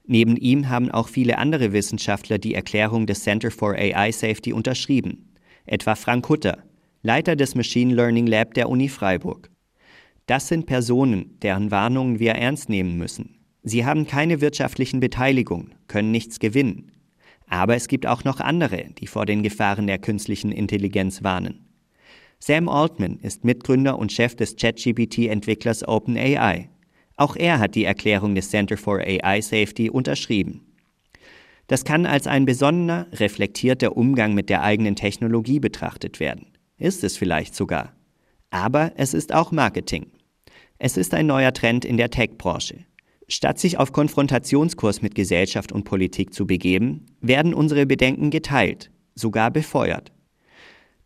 Neben 0.04 0.36
ihm 0.36 0.68
haben 0.68 0.90
auch 0.90 1.08
viele 1.08 1.38
andere 1.38 1.72
Wissenschaftler 1.72 2.38
die 2.38 2.54
Erklärung 2.54 3.06
des 3.06 3.22
Center 3.22 3.52
for 3.52 3.74
AI 3.74 4.10
Safety 4.10 4.52
unterschrieben, 4.52 5.32
etwa 5.64 5.94
Frank 5.94 6.28
Hutter, 6.28 6.58
Leiter 7.02 7.36
des 7.36 7.54
Machine 7.54 7.94
Learning 7.94 8.26
Lab 8.26 8.54
der 8.54 8.68
Uni 8.68 8.88
Freiburg. 8.88 9.50
Das 10.26 10.48
sind 10.48 10.66
Personen, 10.66 11.38
deren 11.42 11.70
Warnungen 11.70 12.18
wir 12.18 12.32
ernst 12.32 12.68
nehmen 12.68 12.96
müssen. 12.98 13.36
Sie 13.62 13.86
haben 13.86 14.08
keine 14.08 14.40
wirtschaftlichen 14.40 14.98
Beteiligungen, 14.98 15.74
können 15.86 16.10
nichts 16.10 16.40
gewinnen. 16.40 16.90
Aber 17.46 17.76
es 17.76 17.86
gibt 17.86 18.06
auch 18.06 18.24
noch 18.24 18.40
andere, 18.40 18.86
die 18.98 19.06
vor 19.06 19.26
den 19.26 19.44
Gefahren 19.44 19.86
der 19.86 19.98
künstlichen 19.98 20.50
Intelligenz 20.50 21.22
warnen. 21.22 21.71
Sam 22.44 22.68
Altman 22.68 23.20
ist 23.20 23.44
Mitgründer 23.44 23.96
und 23.96 24.10
Chef 24.10 24.34
des 24.34 24.56
ChatGPT-Entwicklers 24.56 25.86
OpenAI. 25.86 26.70
Auch 27.16 27.36
er 27.36 27.60
hat 27.60 27.76
die 27.76 27.84
Erklärung 27.84 28.34
des 28.34 28.50
Center 28.50 28.76
for 28.76 28.98
AI 28.98 29.40
Safety 29.40 29.88
unterschrieben. 29.88 30.66
Das 31.68 31.84
kann 31.84 32.04
als 32.04 32.26
ein 32.26 32.44
besonderer, 32.44 33.06
reflektierter 33.12 33.96
Umgang 33.96 34.34
mit 34.34 34.50
der 34.50 34.64
eigenen 34.64 34.96
Technologie 34.96 35.60
betrachtet 35.60 36.18
werden. 36.18 36.48
Ist 36.78 37.04
es 37.04 37.16
vielleicht 37.16 37.54
sogar. 37.54 37.92
Aber 38.50 38.90
es 38.96 39.14
ist 39.14 39.32
auch 39.32 39.52
Marketing. 39.52 40.10
Es 40.80 40.96
ist 40.96 41.14
ein 41.14 41.28
neuer 41.28 41.52
Trend 41.52 41.84
in 41.84 41.96
der 41.96 42.10
Tech-Branche. 42.10 42.78
Statt 43.28 43.60
sich 43.60 43.78
auf 43.78 43.92
Konfrontationskurs 43.92 45.00
mit 45.00 45.14
Gesellschaft 45.14 45.70
und 45.70 45.84
Politik 45.84 46.34
zu 46.34 46.44
begeben, 46.44 47.06
werden 47.20 47.54
unsere 47.54 47.86
Bedenken 47.86 48.30
geteilt, 48.30 48.90
sogar 49.14 49.52
befeuert. 49.52 50.10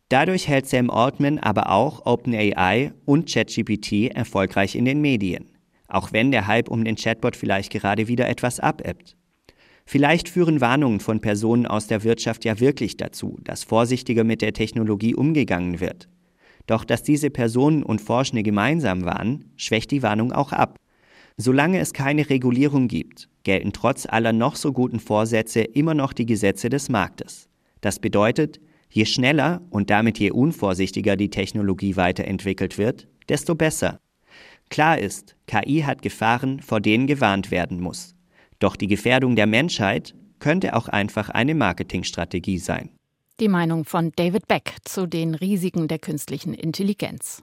Dadurch 0.08 0.46
hält 0.46 0.66
Sam 0.66 0.88
Altman 0.88 1.38
aber 1.40 1.70
auch 1.70 2.06
OpenAI 2.06 2.92
und 3.04 3.28
ChatGPT 3.28 4.14
erfolgreich 4.14 4.76
in 4.76 4.84
den 4.84 5.00
Medien, 5.00 5.50
auch 5.88 6.12
wenn 6.12 6.30
der 6.30 6.46
Hype 6.46 6.68
um 6.68 6.84
den 6.84 6.94
Chatbot 6.94 7.34
vielleicht 7.34 7.72
gerade 7.72 8.06
wieder 8.06 8.28
etwas 8.28 8.60
abebbt. 8.60 9.16
Vielleicht 9.84 10.28
führen 10.28 10.60
Warnungen 10.60 11.00
von 11.00 11.20
Personen 11.20 11.66
aus 11.66 11.88
der 11.88 12.04
Wirtschaft 12.04 12.44
ja 12.44 12.60
wirklich 12.60 12.96
dazu, 12.96 13.38
dass 13.42 13.64
vorsichtiger 13.64 14.24
mit 14.24 14.42
der 14.42 14.52
Technologie 14.52 15.14
umgegangen 15.14 15.80
wird. 15.80 16.08
Doch 16.66 16.84
dass 16.84 17.02
diese 17.02 17.30
Personen 17.30 17.82
und 17.82 18.00
Forschende 18.00 18.42
gemeinsam 18.42 19.04
waren, 19.04 19.52
schwächt 19.56 19.90
die 19.92 20.02
Warnung 20.02 20.32
auch 20.32 20.52
ab. 20.52 20.78
Solange 21.36 21.78
es 21.78 21.92
keine 21.92 22.28
Regulierung 22.30 22.88
gibt, 22.88 23.28
gelten 23.44 23.72
trotz 23.72 24.06
aller 24.06 24.32
noch 24.32 24.56
so 24.56 24.72
guten 24.72 24.98
Vorsätze 24.98 25.60
immer 25.60 25.94
noch 25.94 26.12
die 26.12 26.26
Gesetze 26.26 26.68
des 26.68 26.88
Marktes. 26.88 27.48
Das 27.80 28.00
bedeutet, 28.00 28.60
je 28.88 29.04
schneller 29.04 29.62
und 29.70 29.90
damit 29.90 30.18
je 30.18 30.30
unvorsichtiger 30.30 31.16
die 31.16 31.30
Technologie 31.30 31.96
weiterentwickelt 31.96 32.78
wird, 32.78 33.08
desto 33.28 33.54
besser. 33.54 34.00
Klar 34.68 34.98
ist, 34.98 35.36
KI 35.46 35.82
hat 35.82 36.02
Gefahren, 36.02 36.60
vor 36.60 36.80
denen 36.80 37.06
gewarnt 37.06 37.50
werden 37.50 37.80
muss. 37.80 38.14
Doch 38.58 38.76
die 38.76 38.88
Gefährdung 38.88 39.36
der 39.36 39.46
Menschheit 39.46 40.14
könnte 40.38 40.74
auch 40.74 40.88
einfach 40.88 41.28
eine 41.28 41.54
Marketingstrategie 41.54 42.58
sein. 42.58 42.90
Die 43.38 43.48
Meinung 43.48 43.84
von 43.84 44.12
David 44.16 44.48
Beck 44.48 44.76
zu 44.84 45.06
den 45.06 45.34
Risiken 45.34 45.88
der 45.88 45.98
künstlichen 45.98 46.54
Intelligenz. 46.54 47.42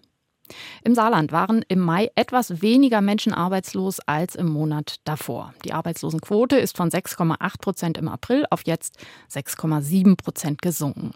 Im 0.83 0.95
Saarland 0.95 1.31
waren 1.31 1.63
im 1.67 1.79
Mai 1.79 2.11
etwas 2.15 2.61
weniger 2.61 3.01
Menschen 3.01 3.33
arbeitslos 3.33 3.99
als 4.01 4.35
im 4.35 4.47
Monat 4.47 4.97
davor. 5.05 5.53
Die 5.63 5.73
Arbeitslosenquote 5.73 6.57
ist 6.57 6.75
von 6.75 6.89
6,8 6.89 7.61
Prozent 7.61 7.97
im 7.97 8.07
April 8.07 8.45
auf 8.49 8.61
jetzt 8.65 8.97
6,7 9.31 10.15
Prozent 10.17 10.61
gesunken. 10.61 11.11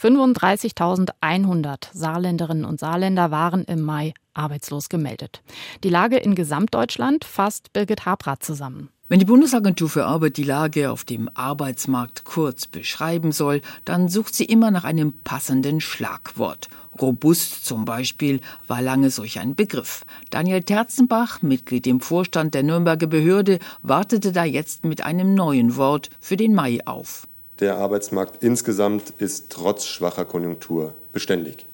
35.100 0.00 1.88
Saarländerinnen 1.92 2.64
und 2.64 2.80
Saarländer 2.80 3.30
waren 3.30 3.64
im 3.64 3.82
Mai 3.82 4.14
arbeitslos 4.34 4.88
gemeldet. 4.88 5.42
Die 5.82 5.90
Lage 5.90 6.16
in 6.16 6.34
Gesamtdeutschland 6.34 7.24
fasst 7.24 7.72
Birgit 7.72 8.06
Habrath 8.06 8.44
zusammen. 8.44 8.90
Wenn 9.10 9.20
die 9.20 9.24
Bundesagentur 9.24 9.88
für 9.88 10.04
Arbeit 10.04 10.36
die 10.36 10.44
Lage 10.44 10.90
auf 10.90 11.02
dem 11.02 11.30
Arbeitsmarkt 11.32 12.24
kurz 12.24 12.66
beschreiben 12.66 13.32
soll, 13.32 13.62
dann 13.86 14.10
sucht 14.10 14.34
sie 14.34 14.44
immer 14.44 14.70
nach 14.70 14.84
einem 14.84 15.14
passenden 15.24 15.80
Schlagwort. 15.80 16.68
Robust 17.00 17.64
zum 17.64 17.84
Beispiel 17.84 18.40
war 18.66 18.82
lange 18.82 19.10
solch 19.10 19.38
ein 19.38 19.54
Begriff. 19.54 20.04
Daniel 20.30 20.62
Terzenbach, 20.62 21.42
Mitglied 21.42 21.86
im 21.86 22.00
Vorstand 22.00 22.54
der 22.54 22.62
Nürnberger 22.62 23.06
Behörde, 23.06 23.58
wartete 23.82 24.32
da 24.32 24.44
jetzt 24.44 24.84
mit 24.84 25.04
einem 25.04 25.34
neuen 25.34 25.76
Wort 25.76 26.10
für 26.20 26.36
den 26.36 26.54
Mai 26.54 26.80
auf. 26.84 27.26
Der 27.60 27.76
Arbeitsmarkt 27.76 28.42
insgesamt 28.42 29.10
ist 29.18 29.50
trotz 29.50 29.86
schwacher 29.86 30.24
Konjunktur 30.24 30.94
beständig. 31.12 31.67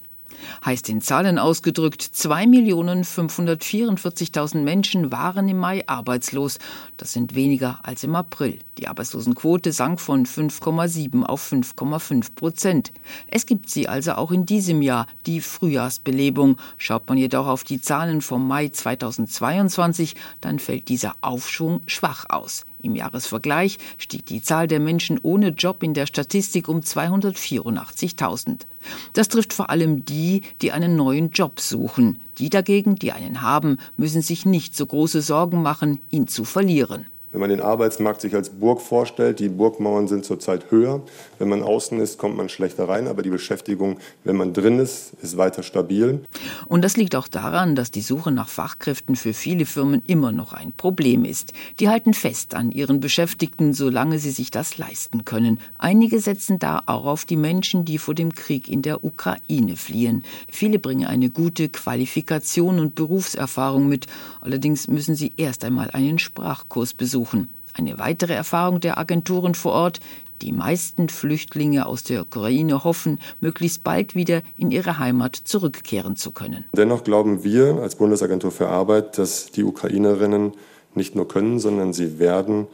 Heißt 0.64 0.88
in 0.88 1.00
Zahlen 1.00 1.38
ausgedrückt, 1.38 2.02
2.544.000 2.02 4.62
Menschen 4.62 5.12
waren 5.12 5.48
im 5.48 5.58
Mai 5.58 5.86
arbeitslos. 5.86 6.58
Das 6.96 7.12
sind 7.12 7.34
weniger 7.34 7.80
als 7.82 8.02
im 8.04 8.14
April. 8.14 8.58
Die 8.78 8.88
Arbeitslosenquote 8.88 9.72
sank 9.72 10.00
von 10.00 10.24
5,7 10.26 11.22
auf 11.22 11.52
5,5 11.52 12.34
Prozent. 12.34 12.92
Es 13.28 13.44
gibt 13.46 13.70
sie 13.70 13.88
also 13.88 14.12
auch 14.12 14.32
in 14.32 14.46
diesem 14.46 14.82
Jahr, 14.82 15.06
die 15.26 15.40
Frühjahrsbelebung. 15.40 16.58
Schaut 16.76 17.08
man 17.08 17.18
jedoch 17.18 17.46
auf 17.46 17.62
die 17.64 17.80
Zahlen 17.80 18.20
vom 18.20 18.48
Mai 18.48 18.68
2022, 18.68 20.14
dann 20.40 20.58
fällt 20.58 20.88
dieser 20.88 21.14
Aufschwung 21.20 21.82
schwach 21.86 22.26
aus. 22.28 22.64
Im 22.84 22.94
Jahresvergleich 22.94 23.78
stieg 23.96 24.26
die 24.26 24.42
Zahl 24.42 24.68
der 24.68 24.78
Menschen 24.78 25.18
ohne 25.22 25.48
Job 25.48 25.82
in 25.82 25.94
der 25.94 26.06
Statistik 26.06 26.68
um 26.68 26.80
284.000. 26.80 28.66
Das 29.14 29.28
trifft 29.28 29.54
vor 29.54 29.70
allem 29.70 30.04
die, 30.04 30.42
die 30.60 30.70
einen 30.70 30.94
neuen 30.94 31.30
Job 31.30 31.60
suchen. 31.60 32.20
Die 32.36 32.50
dagegen, 32.50 32.96
die 32.96 33.12
einen 33.12 33.40
haben, 33.40 33.78
müssen 33.96 34.20
sich 34.20 34.44
nicht 34.44 34.76
so 34.76 34.84
große 34.84 35.22
Sorgen 35.22 35.62
machen, 35.62 36.02
ihn 36.10 36.26
zu 36.26 36.44
verlieren. 36.44 37.06
Wenn 37.34 37.40
man 37.40 37.50
den 37.50 37.60
Arbeitsmarkt 37.60 38.20
sich 38.20 38.36
als 38.36 38.48
Burg 38.48 38.80
vorstellt, 38.80 39.40
die 39.40 39.48
Burgmauern 39.48 40.06
sind 40.06 40.24
zurzeit 40.24 40.70
höher. 40.70 41.02
Wenn 41.40 41.48
man 41.48 41.64
außen 41.64 41.98
ist, 41.98 42.16
kommt 42.16 42.36
man 42.36 42.48
schlechter 42.48 42.88
rein, 42.88 43.08
aber 43.08 43.22
die 43.22 43.30
Beschäftigung, 43.30 43.98
wenn 44.22 44.36
man 44.36 44.52
drin 44.52 44.78
ist, 44.78 45.14
ist 45.20 45.36
weiter 45.36 45.64
stabil. 45.64 46.20
Und 46.68 46.84
das 46.84 46.96
liegt 46.96 47.16
auch 47.16 47.26
daran, 47.26 47.74
dass 47.74 47.90
die 47.90 48.02
Suche 48.02 48.30
nach 48.30 48.48
Fachkräften 48.48 49.16
für 49.16 49.34
viele 49.34 49.66
Firmen 49.66 50.00
immer 50.06 50.30
noch 50.30 50.52
ein 50.52 50.72
Problem 50.76 51.24
ist. 51.24 51.52
Die 51.80 51.88
halten 51.88 52.14
fest 52.14 52.54
an 52.54 52.70
ihren 52.70 53.00
Beschäftigten, 53.00 53.72
solange 53.72 54.20
sie 54.20 54.30
sich 54.30 54.52
das 54.52 54.78
leisten 54.78 55.24
können. 55.24 55.58
Einige 55.76 56.20
setzen 56.20 56.60
da 56.60 56.84
auch 56.86 57.04
auf 57.04 57.24
die 57.24 57.36
Menschen, 57.36 57.84
die 57.84 57.98
vor 57.98 58.14
dem 58.14 58.32
Krieg 58.32 58.68
in 58.68 58.82
der 58.82 59.02
Ukraine 59.02 59.74
fliehen. 59.74 60.22
Viele 60.48 60.78
bringen 60.78 61.06
eine 61.06 61.30
gute 61.30 61.68
Qualifikation 61.68 62.78
und 62.78 62.94
Berufserfahrung 62.94 63.88
mit. 63.88 64.06
Allerdings 64.40 64.86
müssen 64.86 65.16
sie 65.16 65.32
erst 65.36 65.64
einmal 65.64 65.90
einen 65.90 66.20
Sprachkurs 66.20 66.94
besuchen 66.94 67.23
suchen. 67.24 67.48
Eine 67.72 67.98
weitere 67.98 68.34
Erfahrung 68.34 68.80
der 68.80 68.98
Agenturen 68.98 69.54
vor 69.54 69.72
Ort, 69.72 70.00
die 70.42 70.52
meisten 70.52 71.08
Flüchtlinge 71.08 71.86
aus 71.86 72.04
der 72.04 72.22
Ukraine 72.22 72.84
hoffen, 72.84 73.18
möglichst 73.40 73.82
bald 73.82 74.14
wieder 74.14 74.42
in 74.56 74.70
ihre 74.70 74.98
Heimat 74.98 75.34
zurückkehren 75.36 76.16
zu 76.16 76.30
können. 76.30 76.64
Dennoch 76.76 77.02
glauben 77.02 77.42
wir 77.42 77.78
als 77.80 77.96
Bundesagentur 77.96 78.52
für 78.52 78.68
Arbeit, 78.68 79.18
dass 79.18 79.50
die 79.50 79.64
Ukrainerinnen 79.64 80.52
nicht 80.94 81.16
nur 81.16 81.26
können, 81.26 81.58
sondern 81.58 81.92
sie 81.92 82.18
werden 82.18 82.66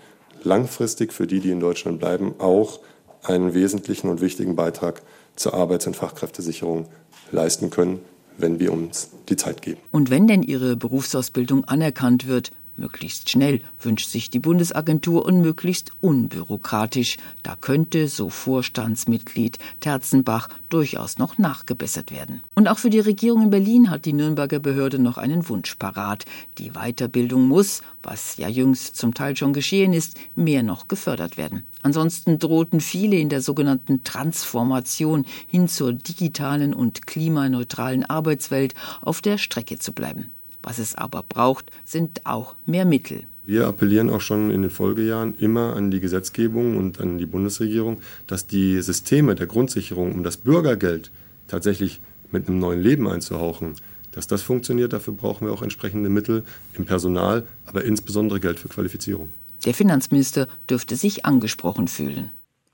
langfristig 0.43 1.13
für 1.13 1.27
die, 1.27 1.41
die 1.41 1.51
in 1.51 1.61
Deutschland 1.61 1.99
bleiben, 1.99 2.35
auch 2.39 2.81
einen 3.23 3.55
wesentlichen 3.55 4.09
und 4.09 4.21
wichtigen 4.21 4.57
Beitrag 4.57 5.03
zur 5.37 5.55
Arbeits- 5.55 5.87
und 5.87 5.97
Fachkräftesicherung 5.97 6.87
leisten 7.31 7.71
können, 7.71 8.01
wenn 8.37 8.59
wir 8.59 8.73
uns 8.73 9.11
die 9.29 9.37
Zeit 9.37 9.63
geben. 9.63 9.81
Und 9.91 10.11
wenn 10.11 10.27
denn 10.27 10.43
ihre 10.43 10.77
Berufsausbildung 10.77 11.65
anerkannt 11.65 12.27
wird, 12.27 12.51
Möglichst 12.81 13.29
schnell 13.29 13.61
wünscht 13.79 14.09
sich 14.09 14.31
die 14.31 14.39
Bundesagentur 14.39 15.27
und 15.27 15.43
möglichst 15.43 15.93
unbürokratisch. 16.01 17.19
Da 17.43 17.55
könnte, 17.55 18.09
so 18.09 18.31
Vorstandsmitglied 18.31 19.59
Terzenbach, 19.81 20.49
durchaus 20.71 21.19
noch 21.19 21.37
nachgebessert 21.37 22.11
werden. 22.11 22.41
Und 22.55 22.69
auch 22.69 22.79
für 22.79 22.89
die 22.89 23.01
Regierung 23.01 23.43
in 23.43 23.51
Berlin 23.51 23.91
hat 23.91 24.07
die 24.07 24.15
Nürnberger 24.15 24.61
Behörde 24.61 24.99
noch 24.99 25.19
einen 25.19 25.47
Wunsch 25.51 25.75
parat. 25.75 26.25
Die 26.57 26.71
Weiterbildung 26.71 27.49
muss, 27.49 27.83
was 28.03 28.39
ja 28.39 28.49
jüngst 28.49 28.97
zum 28.97 29.13
Teil 29.13 29.37
schon 29.37 29.53
geschehen 29.53 29.93
ist, 29.93 30.19
mehr 30.35 30.63
noch 30.63 30.89
gefördert 30.89 31.37
werden. 31.37 31.67
Ansonsten 31.83 32.39
drohten 32.39 32.81
viele 32.81 33.17
in 33.17 33.29
der 33.29 33.43
sogenannten 33.43 34.05
Transformation 34.05 35.27
hin 35.47 35.69
zur 35.69 35.93
digitalen 35.93 36.73
und 36.73 37.07
klimaneutralen 37.07 38.05
Arbeitswelt 38.05 38.75
auf 39.03 39.21
der 39.21 39.37
Strecke 39.37 39.79
zu 39.79 39.93
bleiben. 39.93 40.33
Was 40.63 40.79
es 40.79 40.95
aber 40.95 41.23
braucht, 41.23 41.71
sind 41.85 42.27
auch 42.27 42.57
mehr 42.67 42.85
Mittel. 42.85 43.23
Wir 43.45 43.67
appellieren 43.67 44.11
auch 44.11 44.21
schon 44.21 44.51
in 44.51 44.63
den 44.63 44.71
Folgejahren 44.71 45.35
immer 45.39 45.75
an 45.75 45.91
die 45.91 46.01
Gesetzgebung 46.01 46.77
und 46.77 47.01
an 47.01 47.19
die 47.19 47.27
Bundesregierung, 47.27 48.01
dass 48.27 48.47
die 48.47 48.81
Systeme 48.81 49.35
der 49.35 49.47
Grundsicherung, 49.47 50.13
um 50.13 50.23
das 50.23 50.37
Bürgergeld 50.37 51.11
tatsächlich 51.49 52.01
mit 52.31 52.49
einem 52.49 52.59
neuen 52.59 52.81
Leben 52.81 53.09
einzuhauchen, 53.09 53.75
dass 54.13 54.27
das 54.27 54.43
funktioniert. 54.43 54.93
Dafür 54.93 55.15
brauchen 55.15 55.47
wir 55.47 55.53
auch 55.53 55.63
entsprechende 55.63 56.11
Mittel 56.11 56.45
im 56.75 56.85
Personal, 56.85 57.47
aber 57.67 57.85
insbesondere 57.85 58.41
Geld 58.41 58.61
für 58.61 58.69
Qualifizierung. 58.69 59.31
Der 59.65 59.75
Finanzminister 59.75 60.47
dürfte 60.69 60.97
sich 60.97 61.25
angesprochen 61.25 61.89
fühlen. 61.89 62.31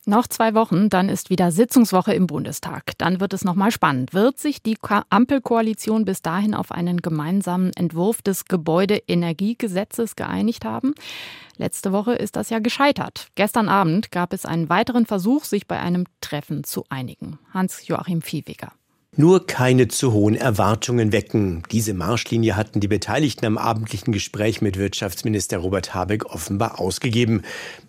Noch 0.08 0.28
zwei 0.28 0.54
Wochen, 0.54 0.88
dann 0.88 1.08
ist 1.08 1.30
wieder 1.30 1.50
Sitzungswoche 1.50 2.14
im 2.14 2.28
Bundestag. 2.28 2.92
Dann 2.98 3.18
wird 3.18 3.32
es 3.32 3.44
nochmal 3.44 3.72
spannend. 3.72 4.14
Wird 4.14 4.38
sich 4.38 4.62
die 4.62 4.78
Ampelkoalition 5.10 6.04
bis 6.04 6.22
dahin 6.22 6.54
auf 6.54 6.70
einen 6.70 7.02
gemeinsamen 7.02 7.72
Entwurf 7.74 8.22
des 8.22 8.44
Gebäudeenergiegesetzes 8.44 10.14
geeinigt 10.14 10.64
haben? 10.64 10.94
Letzte 11.56 11.90
Woche 11.90 12.12
ist 12.12 12.36
das 12.36 12.50
ja 12.50 12.60
gescheitert. 12.60 13.30
Gestern 13.34 13.68
Abend 13.68 14.12
gab 14.12 14.32
es 14.32 14.46
einen 14.46 14.68
weiteren 14.68 15.06
Versuch, 15.06 15.42
sich 15.42 15.66
bei 15.66 15.80
einem 15.80 16.04
Treffen 16.20 16.62
zu 16.62 16.84
einigen. 16.88 17.40
Hans-Joachim 17.52 18.22
Viehweger. 18.22 18.70
Nur 19.18 19.46
keine 19.46 19.88
zu 19.88 20.12
hohen 20.12 20.34
Erwartungen 20.34 21.10
wecken. 21.10 21.62
Diese 21.72 21.94
Marschlinie 21.94 22.54
hatten 22.54 22.80
die 22.80 22.88
Beteiligten 22.88 23.46
am 23.46 23.56
abendlichen 23.56 24.12
Gespräch 24.12 24.60
mit 24.60 24.76
Wirtschaftsminister 24.76 25.56
Robert 25.56 25.94
Habeck 25.94 26.26
offenbar 26.26 26.78
ausgegeben. 26.78 27.40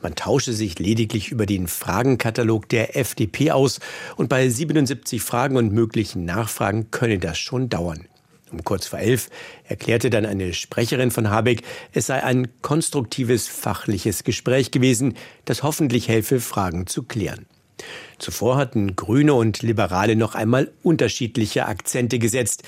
Man 0.02 0.16
tausche 0.16 0.54
sich 0.54 0.80
lediglich 0.80 1.30
über 1.30 1.46
den 1.46 1.68
Fragenkatalog 1.68 2.70
der 2.70 2.96
FDP 2.96 3.52
aus 3.52 3.82
und 4.16 4.30
bei 4.30 4.48
77 4.48 5.22
Fragen 5.22 5.58
und 5.58 5.74
möglichen 5.74 6.24
Nachfragen 6.24 6.92
könne 6.92 7.20
das 7.20 7.38
schon 7.38 7.68
dauern. 7.68 8.08
Um 8.50 8.64
kurz 8.64 8.88
vor 8.88 9.00
elf 9.00 9.30
erklärte 9.66 10.10
dann 10.10 10.26
eine 10.26 10.54
Sprecherin 10.54 11.12
von 11.12 11.30
Habeck, 11.30 11.64
es 11.92 12.06
sei 12.06 12.24
ein 12.24 12.48
konstruktives 12.62 13.50
fachliches 13.50 14.24
Gespräch 14.24 14.72
gewesen, 14.72 15.16
das 15.44 15.62
hoffentlich 15.62 16.08
helfe, 16.08 16.40
Fragen 16.40 16.88
zu 16.88 17.04
klären. 17.04 17.48
Zuvor 18.18 18.58
hatten 18.58 18.96
Grüne 18.96 19.34
und 19.34 19.62
Liberale 19.62 20.16
noch 20.16 20.36
einmal 20.36 20.72
unterschiedliche 20.84 21.68
Akzente 21.68 22.20
gesetzt. 22.20 22.64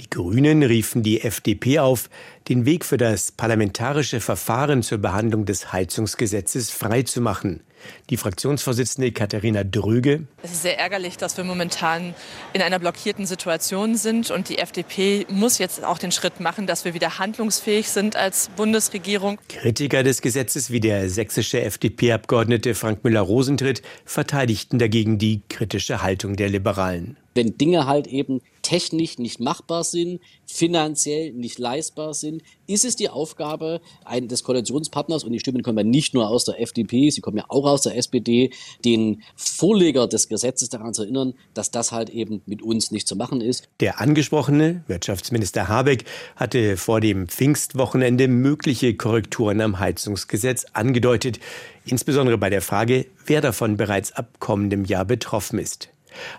Die 0.00 0.10
Grünen 0.10 0.62
riefen 0.62 1.02
die 1.02 1.22
FDP 1.22 1.80
auf, 1.80 2.08
den 2.48 2.66
Weg 2.66 2.84
für 2.84 2.96
das 2.96 3.32
parlamentarische 3.32 4.20
Verfahren 4.20 4.82
zur 4.82 4.98
Behandlung 4.98 5.44
des 5.44 5.72
Heizungsgesetzes 5.72 6.70
freizumachen. 6.70 7.62
Die 8.10 8.16
Fraktionsvorsitzende 8.16 9.12
Katharina 9.12 9.64
Dröge. 9.64 10.26
Es 10.42 10.52
ist 10.52 10.62
sehr 10.62 10.78
ärgerlich, 10.78 11.16
dass 11.16 11.36
wir 11.36 11.44
momentan 11.44 12.14
in 12.52 12.62
einer 12.62 12.78
blockierten 12.78 13.26
Situation 13.26 13.96
sind 13.96 14.30
und 14.30 14.48
die 14.48 14.58
FDP 14.58 15.26
muss 15.28 15.58
jetzt 15.58 15.84
auch 15.84 15.98
den 15.98 16.12
Schritt 16.12 16.40
machen, 16.40 16.66
dass 16.66 16.84
wir 16.84 16.94
wieder 16.94 17.18
handlungsfähig 17.18 17.88
sind 17.88 18.16
als 18.16 18.50
Bundesregierung. 18.56 19.38
Kritiker 19.48 20.02
des 20.02 20.22
Gesetzes 20.22 20.70
wie 20.70 20.80
der 20.80 21.10
sächsische 21.10 21.60
FDP-Abgeordnete 21.62 22.74
Frank 22.74 23.04
Müller-Rosentritt 23.04 23.82
verteidigten 24.04 24.78
dagegen 24.78 25.18
die 25.18 25.42
kritische 25.48 26.02
Haltung 26.02 26.36
der 26.36 26.48
Liberalen 26.48 27.16
wenn 27.38 27.56
Dinge 27.56 27.86
halt 27.86 28.08
eben 28.08 28.40
technisch 28.68 29.16
nicht 29.16 29.40
machbar 29.40 29.82
sind, 29.82 30.20
finanziell 30.44 31.32
nicht 31.32 31.58
leistbar 31.58 32.12
sind, 32.12 32.42
ist 32.66 32.84
es 32.84 32.96
die 32.96 33.08
Aufgabe 33.08 33.80
des 34.20 34.44
Koalitionspartners, 34.44 35.24
und 35.24 35.32
die 35.32 35.40
Stimmen 35.40 35.62
kommen 35.62 35.78
ja 35.78 35.84
nicht 35.84 36.12
nur 36.12 36.28
aus 36.28 36.44
der 36.44 36.60
FDP, 36.60 37.08
sie 37.08 37.22
kommen 37.22 37.38
ja 37.38 37.46
auch 37.48 37.64
aus 37.64 37.80
der 37.80 37.96
SPD, 37.96 38.50
den 38.84 39.22
Vorleger 39.36 40.06
des 40.06 40.28
Gesetzes 40.28 40.68
daran 40.68 40.92
zu 40.92 41.04
erinnern, 41.04 41.32
dass 41.54 41.70
das 41.70 41.92
halt 41.92 42.10
eben 42.10 42.42
mit 42.44 42.60
uns 42.60 42.90
nicht 42.90 43.08
zu 43.08 43.16
machen 43.16 43.40
ist. 43.40 43.70
Der 43.80 44.02
angesprochene 44.02 44.84
Wirtschaftsminister 44.86 45.68
Habeck 45.68 46.04
hatte 46.36 46.76
vor 46.76 47.00
dem 47.00 47.26
Pfingstwochenende 47.26 48.28
mögliche 48.28 48.94
Korrekturen 48.94 49.62
am 49.62 49.78
Heizungsgesetz 49.78 50.66
angedeutet, 50.74 51.40
insbesondere 51.86 52.36
bei 52.36 52.50
der 52.50 52.60
Frage, 52.60 53.06
wer 53.24 53.40
davon 53.40 53.78
bereits 53.78 54.12
ab 54.12 54.40
kommendem 54.40 54.84
Jahr 54.84 55.06
betroffen 55.06 55.58
ist. 55.58 55.88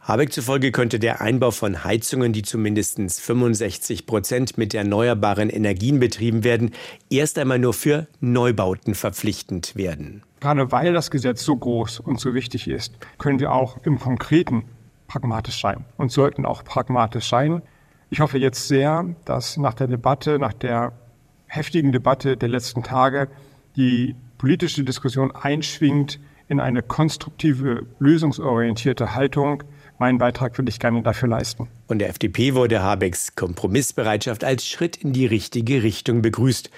Habeck 0.03 0.33
zufolge 0.33 0.71
könnte 0.71 0.99
der 0.99 1.21
Einbau 1.21 1.51
von 1.51 1.83
Heizungen, 1.83 2.33
die 2.33 2.41
zumindest 2.41 2.99
65 3.21 4.05
Prozent 4.05 4.57
mit 4.57 4.73
erneuerbaren 4.73 5.49
Energien 5.49 5.99
betrieben 5.99 6.43
werden, 6.43 6.71
erst 7.09 7.37
einmal 7.37 7.59
nur 7.59 7.73
für 7.73 8.07
Neubauten 8.19 8.95
verpflichtend 8.95 9.75
werden. 9.75 10.23
Gerade 10.39 10.71
weil 10.71 10.93
das 10.93 11.11
Gesetz 11.11 11.43
so 11.43 11.55
groß 11.55 11.99
und 11.99 12.19
so 12.19 12.33
wichtig 12.33 12.67
ist, 12.67 12.93
können 13.17 13.39
wir 13.39 13.51
auch 13.51 13.77
im 13.83 13.99
Konkreten 13.99 14.63
pragmatisch 15.07 15.59
sein 15.61 15.85
und 15.97 16.11
sollten 16.11 16.45
auch 16.45 16.63
pragmatisch 16.63 17.27
sein. 17.27 17.61
Ich 18.09 18.21
hoffe 18.21 18.37
jetzt 18.37 18.67
sehr, 18.67 19.05
dass 19.25 19.57
nach 19.57 19.73
der 19.73 19.87
Debatte, 19.87 20.39
nach 20.39 20.53
der 20.53 20.93
heftigen 21.47 21.91
Debatte 21.91 22.37
der 22.37 22.49
letzten 22.49 22.83
Tage, 22.83 23.27
die 23.75 24.15
politische 24.37 24.83
Diskussion 24.83 25.31
einschwingt, 25.31 26.19
in 26.49 26.59
eine 26.59 26.81
konstruktive, 26.81 27.85
lösungsorientierte 27.99 29.15
Haltung. 29.15 29.63
Meinen 29.99 30.17
Beitrag 30.17 30.57
würde 30.57 30.69
ich 30.69 30.79
gerne 30.79 31.01
dafür 31.03 31.29
leisten. 31.29 31.67
Von 31.87 31.99
der 31.99 32.09
FDP 32.09 32.55
wurde 32.55 32.81
Habecks 32.81 33.35
Kompromissbereitschaft 33.35 34.43
als 34.43 34.67
Schritt 34.67 34.97
in 34.97 35.13
die 35.13 35.27
richtige 35.27 35.83
Richtung 35.83 36.21
begrüßt. 36.21 36.71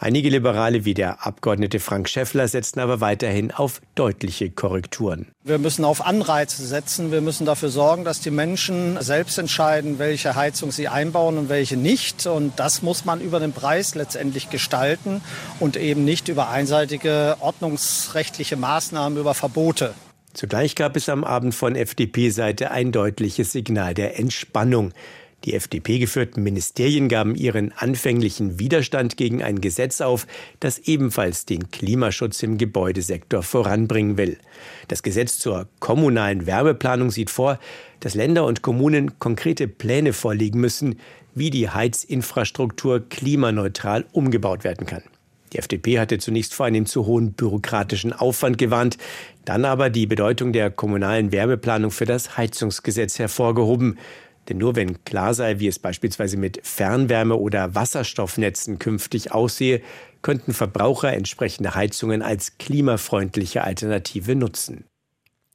Einige 0.00 0.28
Liberale 0.28 0.84
wie 0.84 0.94
der 0.94 1.26
Abgeordnete 1.26 1.80
Frank 1.80 2.08
Schäffler 2.08 2.46
setzen 2.46 2.78
aber 2.78 3.00
weiterhin 3.00 3.50
auf 3.50 3.80
deutliche 3.96 4.48
Korrekturen. 4.48 5.26
Wir 5.42 5.58
müssen 5.58 5.84
auf 5.84 6.06
Anreize 6.06 6.64
setzen. 6.64 7.10
Wir 7.10 7.20
müssen 7.20 7.46
dafür 7.46 7.68
sorgen, 7.68 8.04
dass 8.04 8.20
die 8.20 8.30
Menschen 8.30 8.96
selbst 9.02 9.38
entscheiden, 9.38 9.98
welche 9.98 10.36
Heizung 10.36 10.70
sie 10.70 10.86
einbauen 10.86 11.36
und 11.36 11.48
welche 11.48 11.76
nicht. 11.76 12.28
Und 12.28 12.60
das 12.60 12.80
muss 12.82 13.04
man 13.04 13.20
über 13.20 13.40
den 13.40 13.52
Preis 13.52 13.96
letztendlich 13.96 14.50
gestalten 14.50 15.20
und 15.58 15.76
eben 15.76 16.04
nicht 16.04 16.28
über 16.28 16.48
einseitige 16.48 17.36
ordnungsrechtliche 17.40 18.56
Maßnahmen, 18.56 19.18
über 19.18 19.34
Verbote. 19.34 19.94
Zugleich 20.32 20.76
gab 20.76 20.94
es 20.94 21.08
am 21.08 21.24
Abend 21.24 21.56
von 21.56 21.74
FDP-Seite 21.74 22.70
ein 22.70 22.92
deutliches 22.92 23.50
Signal 23.50 23.94
der 23.94 24.16
Entspannung. 24.16 24.92
Die 25.44 25.54
FDP-geführten 25.54 26.42
Ministerien 26.42 27.08
gaben 27.08 27.36
ihren 27.36 27.72
anfänglichen 27.72 28.58
Widerstand 28.58 29.16
gegen 29.16 29.42
ein 29.42 29.60
Gesetz 29.60 30.00
auf, 30.00 30.26
das 30.58 30.80
ebenfalls 30.80 31.46
den 31.46 31.70
Klimaschutz 31.70 32.42
im 32.42 32.58
Gebäudesektor 32.58 33.42
voranbringen 33.42 34.16
will. 34.16 34.38
Das 34.88 35.02
Gesetz 35.02 35.38
zur 35.38 35.68
kommunalen 35.78 36.46
Wärmeplanung 36.46 37.10
sieht 37.10 37.30
vor, 37.30 37.60
dass 38.00 38.14
Länder 38.14 38.46
und 38.46 38.62
Kommunen 38.62 39.18
konkrete 39.20 39.68
Pläne 39.68 40.12
vorlegen 40.12 40.60
müssen, 40.60 40.98
wie 41.34 41.50
die 41.50 41.70
Heizinfrastruktur 41.70 43.08
klimaneutral 43.08 44.06
umgebaut 44.12 44.64
werden 44.64 44.86
kann. 44.86 45.02
Die 45.52 45.58
FDP 45.58 45.98
hatte 45.98 46.18
zunächst 46.18 46.52
vor 46.52 46.66
einem 46.66 46.84
zu 46.84 47.06
hohen 47.06 47.32
bürokratischen 47.32 48.12
Aufwand 48.12 48.58
gewarnt, 48.58 48.98
dann 49.44 49.64
aber 49.64 49.88
die 49.88 50.06
Bedeutung 50.06 50.52
der 50.52 50.70
kommunalen 50.70 51.32
Wärmeplanung 51.32 51.90
für 51.90 52.04
das 52.04 52.36
Heizungsgesetz 52.36 53.18
hervorgehoben. 53.18 53.98
Denn 54.48 54.58
nur 54.58 54.76
wenn 54.76 55.04
klar 55.04 55.34
sei, 55.34 55.58
wie 55.58 55.68
es 55.68 55.78
beispielsweise 55.78 56.36
mit 56.36 56.60
Fernwärme- 56.64 57.36
oder 57.36 57.74
Wasserstoffnetzen 57.74 58.78
künftig 58.78 59.32
aussehe, 59.32 59.82
könnten 60.22 60.54
Verbraucher 60.54 61.12
entsprechende 61.12 61.74
Heizungen 61.74 62.22
als 62.22 62.58
klimafreundliche 62.58 63.62
Alternative 63.62 64.34
nutzen. 64.34 64.87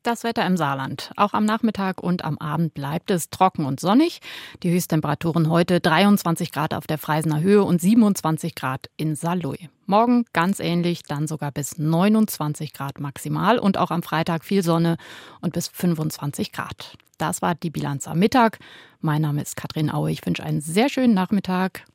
Das 0.04 0.26
Wetter 0.26 0.46
im 0.46 0.58
Saarland. 0.58 1.12
Auch 1.16 1.32
am 1.32 1.46
Nachmittag 1.46 2.04
und 2.04 2.26
am 2.26 2.38
Abend 2.38 2.74
bleibt 2.74 3.10
es 3.10 3.30
trocken 3.30 3.66
und 3.66 3.80
sonnig. 3.80 4.20
Die 4.62 4.70
Höchsttemperaturen 4.70 5.50
heute 5.50 5.80
23 5.80 6.52
Grad 6.52 6.74
auf 6.74 6.88
der 6.88 6.98
Freisener 6.98 7.40
Höhe 7.40 7.64
und 7.64 7.80
27 7.80 8.54
Grad 8.54 8.90
in 8.98 9.16
Saarlouis. 9.16 9.70
Morgen 9.86 10.26
ganz 10.34 10.60
ähnlich, 10.60 11.04
dann 11.04 11.26
sogar 11.26 11.54
bis 11.54 11.78
29 11.78 12.74
Grad 12.74 13.00
maximal 13.00 13.58
und 13.58 13.78
auch 13.78 13.92
am 13.92 14.04
Freitag 14.04 14.44
viel 14.44 14.62
Sonne 14.62 14.98
und 15.40 15.54
bis 15.54 15.70
25 15.70 16.52
Grad. 16.52 16.98
Das 17.18 17.42
war 17.42 17.56
die 17.56 17.70
Bilanz 17.70 18.06
am 18.06 18.20
Mittag. 18.20 18.60
Mein 19.00 19.22
Name 19.22 19.42
ist 19.42 19.56
Katrin 19.56 19.90
Aue. 19.90 20.12
Ich 20.12 20.26
wünsche 20.26 20.44
einen 20.44 20.60
sehr 20.60 20.90
schönen 20.90 21.14
Nachmittag. 21.14 21.86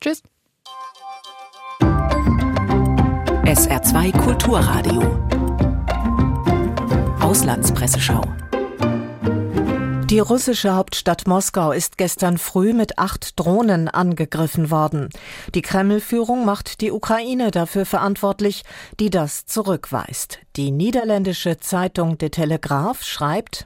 Tschüss. 0.00 0.24
SR2 3.44 4.18
Kulturradio. 4.18 5.41
Auslandspresseschau. 7.32 8.20
Die 10.10 10.18
russische 10.18 10.74
Hauptstadt 10.74 11.26
Moskau 11.26 11.72
ist 11.72 11.96
gestern 11.96 12.36
früh 12.36 12.74
mit 12.74 12.98
acht 12.98 13.40
Drohnen 13.40 13.88
angegriffen 13.88 14.70
worden. 14.70 15.08
Die 15.54 15.62
Kreml-Führung 15.62 16.44
macht 16.44 16.82
die 16.82 16.92
Ukraine 16.92 17.50
dafür 17.50 17.86
verantwortlich, 17.86 18.64
die 19.00 19.08
das 19.08 19.46
zurückweist. 19.46 20.40
Die 20.56 20.70
niederländische 20.72 21.56
Zeitung 21.56 22.18
De 22.18 22.28
Telegraaf 22.28 23.02
schreibt, 23.02 23.64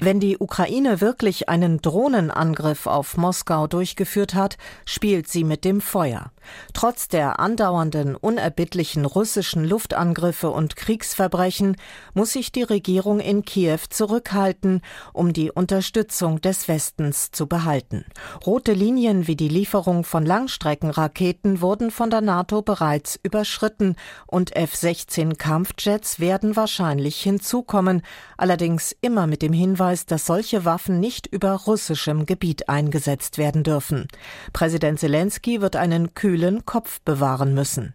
wenn 0.00 0.20
die 0.20 0.38
Ukraine 0.38 1.00
wirklich 1.00 1.48
einen 1.48 1.80
Drohnenangriff 1.80 2.86
auf 2.86 3.16
Moskau 3.16 3.66
durchgeführt 3.66 4.34
hat, 4.34 4.56
spielt 4.84 5.28
sie 5.28 5.42
mit 5.42 5.64
dem 5.64 5.80
Feuer. 5.80 6.30
Trotz 6.74 7.08
der 7.08 7.40
andauernden 7.40 8.16
unerbittlichen 8.16 9.04
russischen 9.04 9.64
Luftangriffe 9.64 10.50
und 10.50 10.76
Kriegsverbrechen 10.76 11.76
muss 12.14 12.32
sich 12.32 12.52
die 12.52 12.62
Regierung 12.62 13.20
in 13.20 13.44
Kiew 13.44 13.78
zurückhalten, 13.88 14.82
um 15.12 15.32
die 15.32 15.50
Unterstützung 15.50 16.40
des 16.40 16.68
Westens 16.68 17.30
zu 17.30 17.46
behalten. 17.46 18.04
Rote 18.44 18.72
Linien 18.72 19.26
wie 19.26 19.36
die 19.36 19.48
Lieferung 19.48 20.04
von 20.04 20.26
Langstreckenraketen 20.26 21.60
wurden 21.60 21.90
von 21.90 22.10
der 22.10 22.20
NATO 22.20 22.62
bereits 22.62 23.18
überschritten 23.22 23.96
und 24.26 24.56
F-16 24.56 25.36
Kampfjets 25.36 26.20
werden 26.20 26.56
wahrscheinlich 26.56 27.20
hinzukommen, 27.20 28.02
allerdings 28.36 28.94
immer 29.00 29.26
mit 29.26 29.42
dem 29.42 29.52
Hinweis, 29.52 30.06
dass 30.06 30.26
solche 30.26 30.64
Waffen 30.64 31.00
nicht 31.00 31.26
über 31.26 31.52
russischem 31.52 32.26
Gebiet 32.26 32.68
eingesetzt 32.68 33.38
werden 33.38 33.62
dürfen. 33.62 34.08
Präsident 34.52 34.98
Zelensky 34.98 35.60
wird 35.60 35.76
einen 35.76 36.14
kühlen 36.14 36.31
Kopf 36.64 37.00
bewahren 37.04 37.54
müssen. 37.54 37.94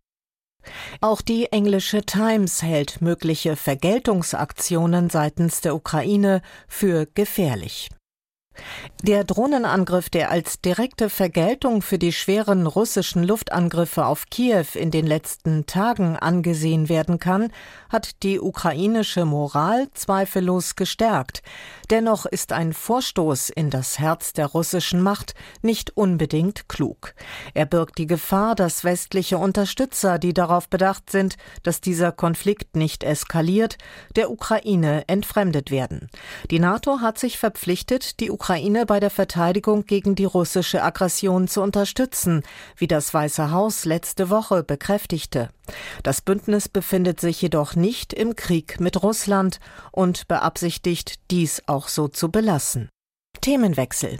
Auch 1.01 1.21
die 1.21 1.51
englische 1.51 2.03
Times 2.03 2.61
hält 2.61 3.01
mögliche 3.01 3.55
Vergeltungsaktionen 3.55 5.09
seitens 5.09 5.61
der 5.61 5.75
Ukraine 5.75 6.41
für 6.67 7.05
gefährlich. 7.05 7.89
Der 9.03 9.23
Drohnenangriff, 9.23 10.09
der 10.09 10.31
als 10.31 10.59
direkte 10.59 11.09
Vergeltung 11.09 11.81
für 11.83 11.99
die 11.99 12.11
schweren 12.11 12.65
russischen 12.65 13.23
Luftangriffe 13.23 14.05
auf 14.05 14.25
Kiew 14.31 14.65
in 14.73 14.89
den 14.89 15.05
letzten 15.05 15.67
Tagen 15.67 16.17
angesehen 16.17 16.89
werden 16.89 17.19
kann, 17.19 17.51
hat 17.89 18.23
die 18.23 18.39
ukrainische 18.39 19.23
Moral 19.25 19.87
zweifellos 19.93 20.75
gestärkt. 20.75 21.43
Dennoch 21.91 22.25
ist 22.25 22.51
ein 22.53 22.73
Vorstoß 22.73 23.49
in 23.49 23.69
das 23.69 23.99
Herz 23.99 24.33
der 24.33 24.47
russischen 24.47 25.01
Macht 25.01 25.35
nicht 25.61 25.95
unbedingt 25.95 26.67
klug. 26.67 27.13
Er 27.53 27.65
birgt 27.65 27.99
die 27.99 28.07
Gefahr, 28.07 28.55
dass 28.55 28.83
westliche 28.83 29.37
Unterstützer, 29.37 30.17
die 30.17 30.33
darauf 30.33 30.67
bedacht 30.69 31.11
sind, 31.11 31.37
dass 31.63 31.81
dieser 31.81 32.11
Konflikt 32.11 32.75
nicht 32.75 33.03
eskaliert, 33.03 33.77
der 34.15 34.31
Ukraine 34.31 35.03
entfremdet 35.07 35.71
werden. 35.71 36.09
Die 36.49 36.59
NATO 36.59 36.99
hat 36.99 37.19
sich 37.19 37.37
verpflichtet, 37.37 38.19
die 38.19 38.31
Ukraine 38.31 38.46
bei 38.85 38.99
der 38.99 39.09
Verteidigung 39.09 39.85
gegen 39.85 40.15
die 40.15 40.25
russische 40.25 40.81
Aggression 40.81 41.47
zu 41.47 41.61
unterstützen, 41.61 42.43
wie 42.77 42.87
das 42.87 43.13
Weiße 43.13 43.51
Haus 43.51 43.85
letzte 43.85 44.29
Woche 44.29 44.63
bekräftigte. 44.63 45.49
Das 46.03 46.21
Bündnis 46.21 46.69
befindet 46.69 47.19
sich 47.19 47.41
jedoch 47.41 47.75
nicht 47.75 48.13
im 48.13 48.35
Krieg 48.35 48.79
mit 48.79 49.03
Russland 49.03 49.59
und 49.91 50.27
beabsichtigt, 50.27 51.19
dies 51.29 51.61
auch 51.67 51.89
so 51.89 52.07
zu 52.07 52.31
belassen. 52.31 52.89
Themenwechsel. 53.41 54.17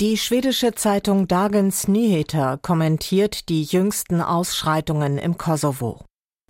Die 0.00 0.16
schwedische 0.16 0.74
Zeitung 0.74 1.28
Dagens 1.28 1.86
Nyheter 1.86 2.58
kommentiert 2.60 3.48
die 3.48 3.62
jüngsten 3.62 4.20
Ausschreitungen 4.20 5.18
im 5.18 5.38
Kosovo. 5.38 6.04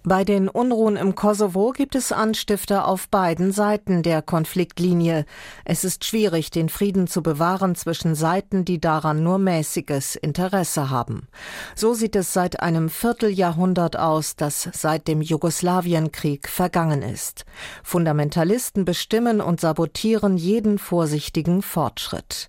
Bei 0.05 0.25
den 0.25 0.49
Unruhen 0.49 0.97
im 0.97 1.15
Kosovo 1.15 1.71
gibt 1.71 1.95
es 1.95 2.11
Anstifter 2.11 2.89
auf 2.89 3.09
beiden 3.09 3.53
Seiten 3.53 4.03
der 4.03 4.21
Konfliktlinie. 4.21 5.25
Es 5.65 5.85
ist 5.85 6.05
schwierig, 6.05 6.51
den 6.51 6.69
Frieden 6.69 7.07
zu 7.07 7.23
bewahren 7.23 7.77
zwischen 7.77 8.17
Seiten, 8.17 8.65
die 8.65 8.81
daran 8.81 9.23
nur 9.23 9.39
mäßiges 9.39 10.17
Interesse 10.17 10.91
haben. 10.91 11.29
So 11.77 11.95
sieht 11.95 12.17
es 12.17 12.33
seit 12.33 12.59
einem 12.59 12.89
Vierteljahrhundert 12.89 13.97
aus, 13.97 14.35
das 14.35 14.69
seit 14.73 15.07
dem 15.07 15.23
Jugoslawienkrieg 15.23 16.49
vergangen 16.49 17.03
ist. 17.03 17.45
Fundamentalisten 17.85 18.85
bestimmen 18.85 19.41
und 19.41 19.61
sabotieren 19.61 20.37
jeden 20.37 20.81
vorsichtigen 20.81 21.63
Fortschritt. 21.63 22.49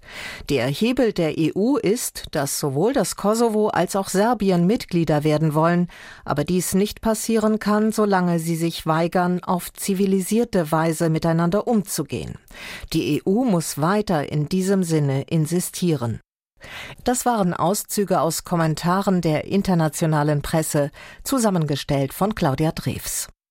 Der 0.49 0.65
Hebel 0.65 1.13
der 1.13 1.35
EU 1.37 1.77
ist, 1.77 2.25
dass 2.31 2.59
sowohl 2.59 2.93
das 2.93 3.15
Kosovo 3.15 3.67
als 3.67 3.95
auch 3.95 4.09
Serbien 4.09 4.65
Mitglieder 4.65 5.23
werden 5.23 5.53
wollen, 5.53 5.87
aber 6.25 6.45
dies 6.45 6.73
nicht 6.73 7.01
passiert 7.01 7.42
passieren 7.43 7.59
kann, 7.59 7.91
solange 7.91 8.39
sie 8.39 8.55
sich 8.55 8.85
weigern, 8.85 9.43
auf 9.43 9.73
zivilisierte 9.73 10.71
Weise 10.71 11.09
miteinander 11.09 11.67
umzugehen. 11.67 12.35
Die 12.93 13.21
EU 13.25 13.43
muss 13.43 13.81
weiter 13.81 14.31
in 14.31 14.47
diesem 14.47 14.83
Sinne 14.83 15.23
insistieren. 15.23 16.21
Das 17.03 17.25
waren 17.25 17.53
Auszüge 17.53 18.21
aus 18.21 18.45
Kommentaren 18.45 19.19
der 19.19 19.43
internationalen 19.43 20.41
Presse, 20.41 20.89
zusammengestellt 21.23 22.13
von 22.13 22.33
Claudia 22.33 22.71
Drews. 22.71 23.27